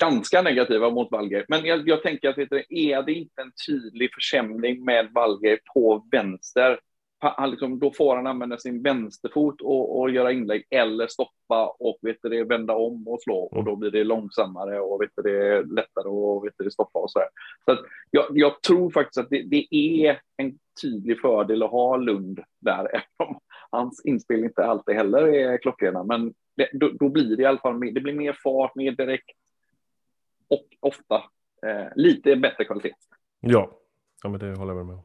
ganska 0.00 0.42
negativa 0.42 0.90
mot 0.90 1.10
Valger. 1.10 1.44
Men 1.48 1.64
jag, 1.64 1.88
jag 1.88 2.02
tänker 2.02 2.28
att 2.28 2.38
är 2.68 3.02
det 3.02 3.12
inte 3.12 3.42
en 3.42 3.52
tydlig 3.66 4.10
försämring 4.14 4.84
med 4.84 5.08
Valger 5.12 5.58
på 5.74 6.06
vänster, 6.12 6.78
han 7.20 7.50
liksom, 7.50 7.78
då 7.78 7.92
får 7.92 8.16
han 8.16 8.26
använda 8.26 8.58
sin 8.58 8.82
vänsterfot 8.82 9.60
och, 9.60 10.00
och 10.00 10.10
göra 10.10 10.32
inlägg 10.32 10.64
eller 10.70 11.06
stoppa 11.06 11.76
och 11.78 11.98
vet 12.02 12.16
du, 12.22 12.44
vända 12.44 12.74
om 12.74 13.08
och 13.08 13.22
slå 13.22 13.38
och 13.38 13.64
då 13.64 13.76
blir 13.76 13.90
det 13.90 14.04
långsammare 14.04 14.80
och 14.80 15.02
vet 15.02 15.10
du, 15.16 15.22
det 15.22 15.62
lättare 15.62 16.08
att 16.08 16.44
vet 16.44 16.54
du, 16.58 16.70
stoppa 16.70 16.98
och 16.98 17.10
så 17.10 17.18
där. 17.18 17.28
Så 17.64 17.72
att 17.72 17.86
jag, 18.10 18.26
jag 18.30 18.62
tror 18.62 18.90
faktiskt 18.90 19.18
att 19.18 19.30
det, 19.30 19.42
det, 19.42 19.74
är 19.74 20.20
en 20.36 20.58
tydlig 20.82 21.20
fördel 21.20 21.62
att 21.62 21.70
ha 21.70 21.96
Lund 21.96 22.40
där, 22.60 22.88
även 22.92 23.28
om 23.28 23.40
hans 23.70 24.04
inspel 24.04 24.44
inte 24.44 24.64
alltid 24.64 24.94
heller 24.94 25.28
är 25.28 25.58
klockrena. 25.58 26.04
Men 26.04 26.34
det, 26.56 26.68
då, 26.72 26.90
då, 27.00 27.08
blir 27.08 27.36
det 27.36 27.42
i 27.42 27.46
alla 27.46 27.58
fall 27.58 27.80
det 27.80 28.00
blir 28.00 28.14
mer 28.14 28.36
fart, 28.42 28.74
mer 28.74 28.92
direkt 28.92 29.30
och 30.48 30.66
ofta 30.80 31.14
eh, 31.66 31.86
lite 31.96 32.36
bättre 32.36 32.64
kvalitet. 32.64 32.94
Ja. 33.40 33.70
ja, 34.22 34.28
men 34.28 34.40
det 34.40 34.58
håller 34.58 34.74
jag 34.74 34.86
med 34.86 34.94
om. 34.94 35.02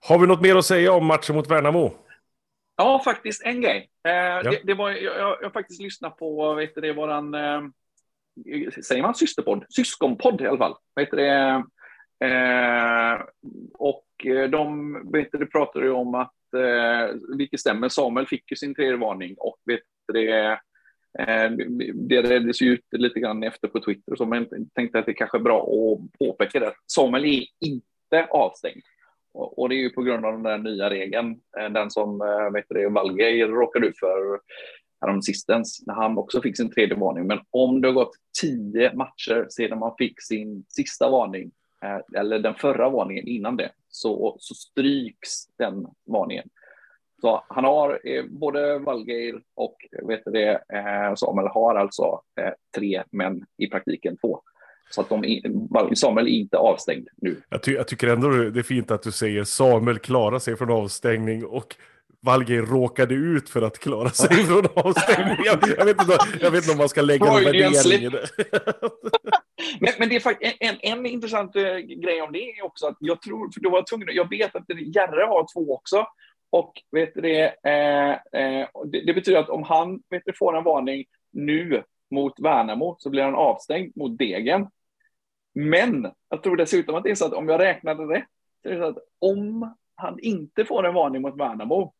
Har 0.00 0.18
vi 0.18 0.26
något 0.26 0.42
mer 0.42 0.56
att 0.56 0.64
säga 0.64 0.92
om 0.92 1.06
matchen 1.06 1.36
mot 1.36 1.50
Värnamo? 1.50 1.92
Ja, 2.76 3.02
faktiskt 3.04 3.42
en 3.44 3.60
grej. 3.60 3.90
Eh, 4.04 4.12
ja. 4.12 4.42
det, 4.42 4.60
det, 4.64 4.74
var, 4.74 4.90
jag, 4.90 5.18
jag, 5.18 5.38
jag 5.42 5.52
faktiskt 5.52 5.82
lyssnat 5.82 6.16
på, 6.16 6.54
vet 6.54 6.74
du, 6.74 6.80
det, 6.80 6.88
eh, 6.88 7.62
säger 8.82 9.02
man 9.02 9.14
systerpodd? 9.14 9.64
Syskonpodd 9.76 10.40
i 10.40 10.46
alla 10.46 10.58
fall. 10.58 10.76
Vet 10.96 11.10
du, 11.10 11.16
det, 11.16 11.64
Eh, 12.24 13.22
och 13.74 14.06
de 14.50 14.92
vet 15.12 15.28
du, 15.32 15.46
pratade 15.46 15.84
ju 15.84 15.92
om 15.92 16.14
att, 16.14 16.54
eh, 16.56 17.16
vilket 17.36 17.60
stämmer, 17.60 17.88
Samuel 17.88 18.26
fick 18.26 18.50
ju 18.50 18.56
sin 18.56 18.74
tredje 18.74 18.96
varning 18.96 19.34
och 19.38 19.56
vet 19.64 19.80
du, 20.06 20.12
det, 20.12 20.60
Eh, 21.18 21.50
det 21.94 22.22
reddes 22.22 22.62
ju 22.62 22.72
ut 22.72 22.84
lite 22.90 23.20
grann 23.20 23.42
efter 23.42 23.68
på 23.68 23.80
Twitter, 23.80 24.16
så 24.16 24.26
man 24.26 24.46
tänkte 24.74 24.98
att 24.98 25.06
det 25.06 25.14
kanske 25.14 25.38
är 25.38 25.42
bra 25.42 25.62
att 25.62 26.18
påpeka 26.18 26.60
det. 26.60 26.72
Samuel 26.86 27.24
är 27.24 27.44
inte 27.60 28.26
avstängd. 28.30 28.82
Och 29.32 29.68
det 29.68 29.74
är 29.74 29.78
ju 29.78 29.90
på 29.90 30.02
grund 30.02 30.26
av 30.26 30.32
den 30.32 30.42
där 30.42 30.58
nya 30.58 30.90
regeln, 30.90 31.40
eh, 31.58 31.70
den 31.70 31.90
som 31.90 32.20
eh, 32.20 32.50
vet 32.52 32.64
du, 32.68 32.88
Valgeir 32.88 33.48
råkade 33.48 33.86
ut 33.86 33.98
för 33.98 34.40
häromsistens, 35.00 35.82
när 35.86 35.94
han 35.94 36.18
också 36.18 36.42
fick 36.42 36.56
sin 36.56 36.70
tredje 36.70 36.96
varning. 36.96 37.26
Men 37.26 37.40
om 37.50 37.80
det 37.80 37.88
har 37.88 37.92
gått 37.92 38.14
tio 38.40 38.94
matcher 38.94 39.46
sedan 39.50 39.78
man 39.78 39.94
fick 39.98 40.22
sin 40.22 40.64
sista 40.68 41.10
varning, 41.10 41.50
eller 42.16 42.38
den 42.38 42.54
förra 42.54 42.90
varningen 42.90 43.28
innan 43.28 43.56
det, 43.56 43.70
så, 43.88 44.36
så 44.40 44.54
stryks 44.54 45.46
den 45.58 45.86
varningen. 46.06 46.48
Så 47.24 47.44
han 47.48 47.64
har 47.64 48.00
både 48.38 48.78
Valgeir 48.78 49.40
och 49.54 49.76
vet 50.02 50.24
det, 50.24 50.60
Samuel 51.16 51.48
har 51.48 51.74
alltså 51.74 52.20
tre, 52.76 53.02
men 53.10 53.44
i 53.58 53.66
praktiken 53.66 54.16
två. 54.16 54.40
Så 54.90 55.00
att 55.00 55.08
de, 55.08 55.40
Samuel 55.94 56.26
är 56.26 56.30
inte 56.30 56.56
avstängd 56.56 57.08
nu. 57.16 57.36
Jag, 57.48 57.62
ty 57.62 57.72
jag, 57.72 57.88
tycker 57.88 58.08
ändå 58.08 58.28
det 58.28 58.60
är 58.60 58.62
fint 58.62 58.90
att 58.90 59.02
du 59.02 59.12
säger 59.12 59.44
Samuel 59.44 59.98
klarar 59.98 60.38
sig 60.38 60.56
från 60.56 60.70
avstängning 60.70 61.44
och 61.44 61.76
Valgeir 62.22 62.62
råkade 62.62 63.14
ut 63.14 63.50
för 63.50 63.62
att 63.62 63.78
klara 63.78 64.10
sig 64.10 64.36
från 64.44 64.66
avstängning. 64.74 65.36
Jag, 65.44 65.58
jag, 65.78 65.84
vet, 65.84 66.00
inte, 66.00 66.18
jag 66.40 66.50
vet 66.50 66.62
inte 66.62 66.72
om 66.72 66.78
man 66.78 66.88
ska 66.88 67.02
lägga 67.02 67.24
någon 67.24 67.44
värdering 67.44 68.02
i 68.02 68.08
det. 68.08 68.26
men, 69.80 69.92
men, 69.98 70.08
det 70.08 70.16
är 70.16 70.20
faktiskt 70.20 70.56
en, 70.60 70.76
en 70.80 71.06
intressant 71.06 71.52
grej 72.02 72.22
om 72.22 72.32
det 72.32 72.50
är 72.50 72.64
också 72.64 72.86
att 72.86 72.96
jag 73.00 73.22
tror, 73.22 73.50
för 73.52 73.60
du 73.60 73.70
var 73.70 73.82
tvungen, 73.82 74.08
jag 74.12 74.30
vet 74.30 74.56
att 74.56 74.64
Järre 74.68 75.24
har 75.24 75.46
två 75.54 75.74
också. 75.74 76.06
Och 76.54 76.82
vet 76.90 77.14
det, 77.14 77.54
eh, 77.62 78.10
eh, 78.10 78.68
det, 78.84 79.00
det, 79.06 79.14
betyder 79.14 79.38
att 79.38 79.48
om 79.48 79.62
han 79.62 80.02
vet 80.10 80.22
du, 80.26 80.32
får 80.32 80.56
en 80.56 80.64
varning 80.64 81.04
nu 81.30 81.82
mot 82.10 82.40
Värnamo 82.40 82.96
så 82.98 83.10
blir 83.10 83.22
han 83.22 83.34
avstängd 83.34 83.96
mot 83.96 84.18
Degen. 84.18 84.66
Men 85.54 86.12
jag 86.28 86.42
tror 86.42 86.56
dessutom 86.56 86.94
att 86.94 87.04
det 87.04 87.10
är 87.10 87.14
så 87.14 87.26
att 87.26 87.32
om 87.32 87.48
jag 87.48 87.60
räknade 87.60 88.02
rätt, 88.02 88.28
så 88.62 88.68
är 88.68 88.72
det 88.72 88.80
så 88.80 88.88
att 88.88 88.98
om 89.18 89.74
han 89.94 90.18
inte 90.20 90.64
får 90.64 90.86
en 90.86 90.94
varning 90.94 91.22
mot 91.22 91.36
Värnamo 91.36 91.94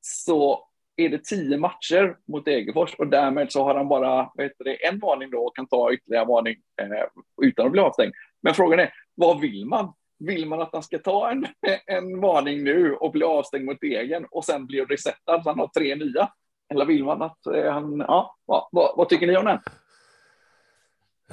så 0.00 0.68
är 0.96 1.08
det 1.08 1.24
tio 1.24 1.58
matcher 1.58 2.16
mot 2.26 2.44
Degerfors 2.44 2.94
och 2.94 3.06
därmed 3.06 3.52
så 3.52 3.64
har 3.64 3.74
han 3.74 3.88
bara 3.88 4.30
vet 4.34 4.52
du, 4.58 4.76
en 4.88 4.98
varning 4.98 5.30
då 5.30 5.38
och 5.38 5.56
kan 5.56 5.66
ta 5.66 5.92
ytterligare 5.92 6.24
varning 6.24 6.56
eh, 6.80 7.06
utan 7.42 7.66
att 7.66 7.72
bli 7.72 7.80
avstängd. 7.80 8.12
Men 8.40 8.54
frågan 8.54 8.80
är, 8.80 8.92
vad 9.14 9.40
vill 9.40 9.66
man? 9.66 9.92
Vill 10.18 10.46
man 10.46 10.60
att 10.60 10.72
han 10.72 10.82
ska 10.82 10.98
ta 10.98 11.30
en, 11.30 11.46
en 11.86 12.20
varning 12.20 12.64
nu 12.64 12.94
och 12.94 13.12
bli 13.12 13.24
avstängd 13.24 13.64
mot 13.64 13.80
Degen 13.80 14.26
och 14.30 14.44
sen 14.44 14.66
bli 14.66 14.84
resetad 14.84 15.42
så 15.42 15.50
han 15.50 15.58
har 15.58 15.68
tre 15.68 15.94
nya? 15.94 16.32
Eller 16.70 16.84
vill 16.84 17.04
man 17.04 17.22
att 17.22 17.46
eh, 17.46 17.72
han, 17.72 17.98
ja, 17.98 18.36
vad, 18.44 18.68
vad, 18.72 18.96
vad 18.96 19.08
tycker 19.08 19.26
ni 19.26 19.36
om 19.36 19.44
den? 19.44 19.58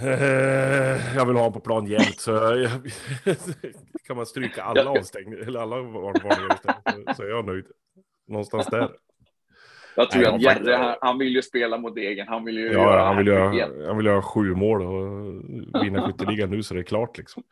Eh, 0.02 1.16
jag 1.16 1.26
vill 1.26 1.36
ha 1.36 1.42
honom 1.42 1.54
på 1.54 1.60
plan 1.60 1.88
jämt, 1.88 2.20
så 2.20 2.32
jag, 2.32 2.70
kan 4.08 4.16
man 4.16 4.26
stryka 4.26 4.64
alla 4.64 4.90
avstängningar, 4.90 5.48
eller 5.48 5.60
alla 5.60 5.76
varningar 5.82 7.14
så 7.14 7.24
är 7.24 7.30
jag 7.30 7.46
nöjd. 7.46 7.66
Någonstans 8.28 8.68
där. 8.68 8.92
Jag 9.96 10.12
tror 10.12 10.22
Nej, 10.22 10.36
att 10.36 10.42
Jerre, 10.42 10.76
han, 10.76 10.96
han, 11.02 11.18
vill 11.18 11.36
ju 11.36 11.42
spela 11.42 11.78
mot 11.78 11.98
egen. 11.98 12.28
Han 12.28 12.46
vill 12.46 12.58
ju 12.58 12.66
ja, 12.66 12.72
göra 12.72 13.06
han 13.06 13.18
vill 13.18 13.28
göra, 13.28 13.88
han 13.88 13.98
vill 13.98 14.06
göra 14.06 14.22
sju 14.22 14.56
mål 14.56 14.82
och 14.82 15.84
vinna 15.84 16.08
skytteligan 16.08 16.50
nu 16.50 16.64
så 16.64 16.74
det 16.74 16.80
är 16.80 16.84
klart 16.84 17.18
liksom. 17.18 17.44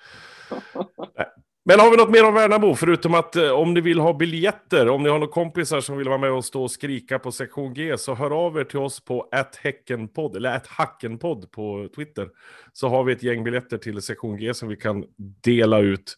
Men 1.66 1.80
har 1.80 1.92
vi 1.92 1.98
något 1.98 2.10
mer 2.10 2.26
om 2.26 2.34
Värnamo? 2.34 2.76
Förutom 2.76 3.14
att 3.14 3.36
eh, 3.36 3.52
om 3.52 3.74
ni 3.74 3.82
vill 3.82 4.00
ha 4.00 4.14
biljetter, 4.14 4.90
om 4.90 5.04
ni 5.04 5.10
har 5.10 5.20
några 5.20 5.32
kompisar 5.32 5.82
som 5.82 5.98
vill 5.98 6.08
vara 6.10 6.18
med 6.18 6.32
och 6.32 6.46
stå 6.46 6.64
och 6.64 6.72
skrika 6.72 7.20
på 7.20 7.32
sektion 7.32 7.74
G, 7.74 7.98
så 7.98 8.14
hör 8.14 8.46
av 8.46 8.58
er 8.58 8.64
till 8.64 8.80
oss 8.80 9.06
på 9.06 9.30
häckenpodd, 9.62 10.36
eller 10.36 10.62
hackenpodd 10.68 11.52
på 11.52 11.90
Twitter. 11.96 12.30
Så 12.74 12.88
har 12.88 13.04
vi 13.04 13.14
ett 13.14 13.24
gäng 13.24 13.44
biljetter 13.44 13.78
till 13.78 14.02
sektion 14.02 14.38
G 14.38 14.54
som 14.54 14.70
vi 14.70 14.76
kan 14.76 15.06
dela 15.44 15.80
ut. 15.80 16.18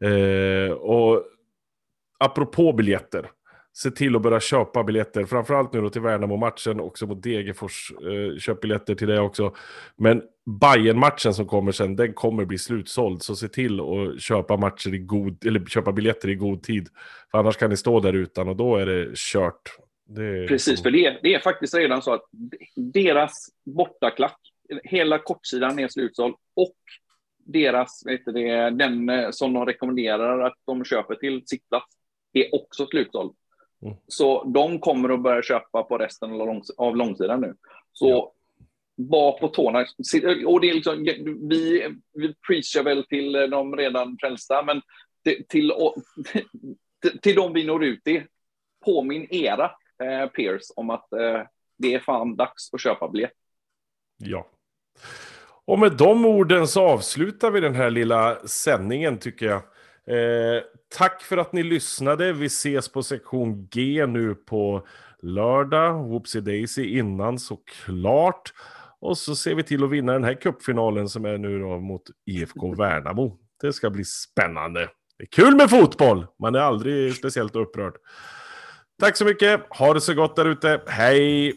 Eh, 0.00 0.72
och 0.72 1.24
apropå 2.18 2.72
biljetter, 2.72 3.30
se 3.76 3.90
till 3.90 4.16
att 4.16 4.22
börja 4.22 4.40
köpa 4.40 4.84
biljetter. 4.84 5.24
Framförallt 5.24 5.72
nu 5.72 5.80
då 5.80 5.90
till 5.90 6.00
Värnamo-matchen, 6.00 6.80
också 6.80 7.06
mot 7.06 7.22
Degerfors. 7.22 7.92
Eh, 7.92 8.38
köp 8.38 8.60
biljetter 8.60 8.94
till 8.94 9.08
det 9.08 9.20
också. 9.20 9.54
Men 9.96 10.22
bayern 10.60 10.98
matchen 10.98 11.34
som 11.34 11.46
kommer 11.46 11.72
sen, 11.72 11.96
den 11.96 12.12
kommer 12.12 12.44
bli 12.44 12.58
slutsåld. 12.58 13.22
Så 13.22 13.36
se 13.36 13.48
till 13.48 13.80
att 13.80 14.20
köpa, 14.20 14.56
matcher 14.56 14.94
i 14.94 14.98
god, 14.98 15.46
eller 15.46 15.64
köpa 15.64 15.92
biljetter 15.92 16.28
i 16.28 16.34
god 16.34 16.62
tid. 16.62 16.88
För 17.30 17.38
annars 17.38 17.56
kan 17.56 17.70
ni 17.70 17.76
stå 17.76 18.00
där 18.00 18.12
utan 18.12 18.48
och 18.48 18.56
då 18.56 18.76
är 18.76 18.86
det 18.86 19.10
kört. 19.16 19.78
Det 20.08 20.24
är 20.24 20.46
Precis, 20.46 20.82
för 20.82 20.90
det 20.90 21.06
är, 21.06 21.20
det 21.22 21.34
är 21.34 21.38
faktiskt 21.38 21.74
redan 21.74 22.02
så 22.02 22.12
att 22.12 22.24
deras 22.76 23.32
bortaklack, 23.64 24.38
hela 24.84 25.18
kortsidan 25.18 25.78
är 25.78 25.88
slutsåld 25.88 26.34
och 26.54 26.76
deras, 27.46 28.06
vet 28.06 28.24
du, 28.24 28.32
den 28.70 29.32
som 29.32 29.52
de 29.52 29.66
rekommenderar 29.66 30.40
att 30.40 30.54
de 30.66 30.84
köper 30.84 31.14
till 31.14 31.42
sittplats 31.46 31.96
är 32.32 32.54
också 32.54 32.86
slutsåld. 32.86 33.34
Mm. 33.84 33.96
Så 34.06 34.44
de 34.44 34.78
kommer 34.80 35.08
att 35.08 35.22
börja 35.22 35.42
köpa 35.42 35.82
på 35.82 35.98
resten 35.98 36.40
av 36.76 36.96
långsidan 36.96 37.40
nu. 37.40 37.54
Så 37.92 38.08
ja. 38.08 38.32
var 38.96 39.38
på 39.38 39.48
tårna. 39.48 39.78
Och 40.46 40.60
det 40.60 40.70
är 40.70 40.74
liksom, 40.74 41.04
vi, 41.50 41.88
vi 42.12 42.34
preachar 42.46 42.82
väl 42.82 43.06
till 43.06 43.32
de 43.32 43.76
redan 43.76 44.16
frälsta, 44.20 44.62
men 44.62 44.82
till, 45.24 45.44
till, 45.48 45.72
till 47.22 47.36
de 47.36 47.52
vi 47.52 47.64
når 47.64 47.84
ut 47.84 48.04
till, 48.04 48.22
påminn 48.84 49.26
era 49.30 49.70
eh, 50.02 50.26
peers 50.26 50.62
om 50.76 50.90
att 50.90 51.12
eh, 51.12 51.42
det 51.78 51.94
är 51.94 51.98
fan 51.98 52.36
dags 52.36 52.74
att 52.74 52.80
köpa 52.80 53.08
biljett. 53.08 53.32
Ja. 54.16 54.46
Och 55.64 55.78
med 55.78 55.92
de 55.96 56.24
orden 56.24 56.68
så 56.68 56.82
avslutar 56.82 57.50
vi 57.50 57.60
den 57.60 57.74
här 57.74 57.90
lilla 57.90 58.36
sändningen 58.46 59.18
tycker 59.18 59.46
jag. 59.46 59.62
Eh, 60.06 60.62
tack 60.98 61.22
för 61.22 61.36
att 61.36 61.52
ni 61.52 61.62
lyssnade. 61.62 62.32
Vi 62.32 62.46
ses 62.46 62.88
på 62.88 63.02
sektion 63.02 63.68
G 63.72 64.06
nu 64.06 64.34
på 64.34 64.86
lördag. 65.22 66.08
Whoopsie 66.08 66.40
Daisy 66.40 66.98
innan 66.98 67.38
såklart. 67.38 68.52
Och 69.00 69.18
så 69.18 69.36
ser 69.36 69.54
vi 69.54 69.62
till 69.62 69.84
att 69.84 69.90
vinna 69.90 70.12
den 70.12 70.24
här 70.24 70.34
cupfinalen 70.34 71.08
som 71.08 71.24
är 71.24 71.38
nu 71.38 71.58
då 71.58 71.78
mot 71.78 72.02
IFK 72.26 72.74
Värnamo. 72.74 73.38
Det 73.60 73.72
ska 73.72 73.90
bli 73.90 74.04
spännande. 74.04 74.88
Det 75.18 75.24
är 75.24 75.28
kul 75.28 75.56
med 75.56 75.70
fotboll. 75.70 76.26
Man 76.38 76.54
är 76.54 76.58
aldrig 76.58 77.14
speciellt 77.14 77.56
upprörd. 77.56 77.94
Tack 79.00 79.16
så 79.16 79.24
mycket. 79.24 79.60
Ha 79.70 79.94
det 79.94 80.00
så 80.00 80.14
gott 80.14 80.36
där 80.36 80.44
ute. 80.44 80.80
Hej! 80.86 81.54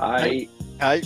Hej! 0.00 0.50
Hej! 0.78 1.02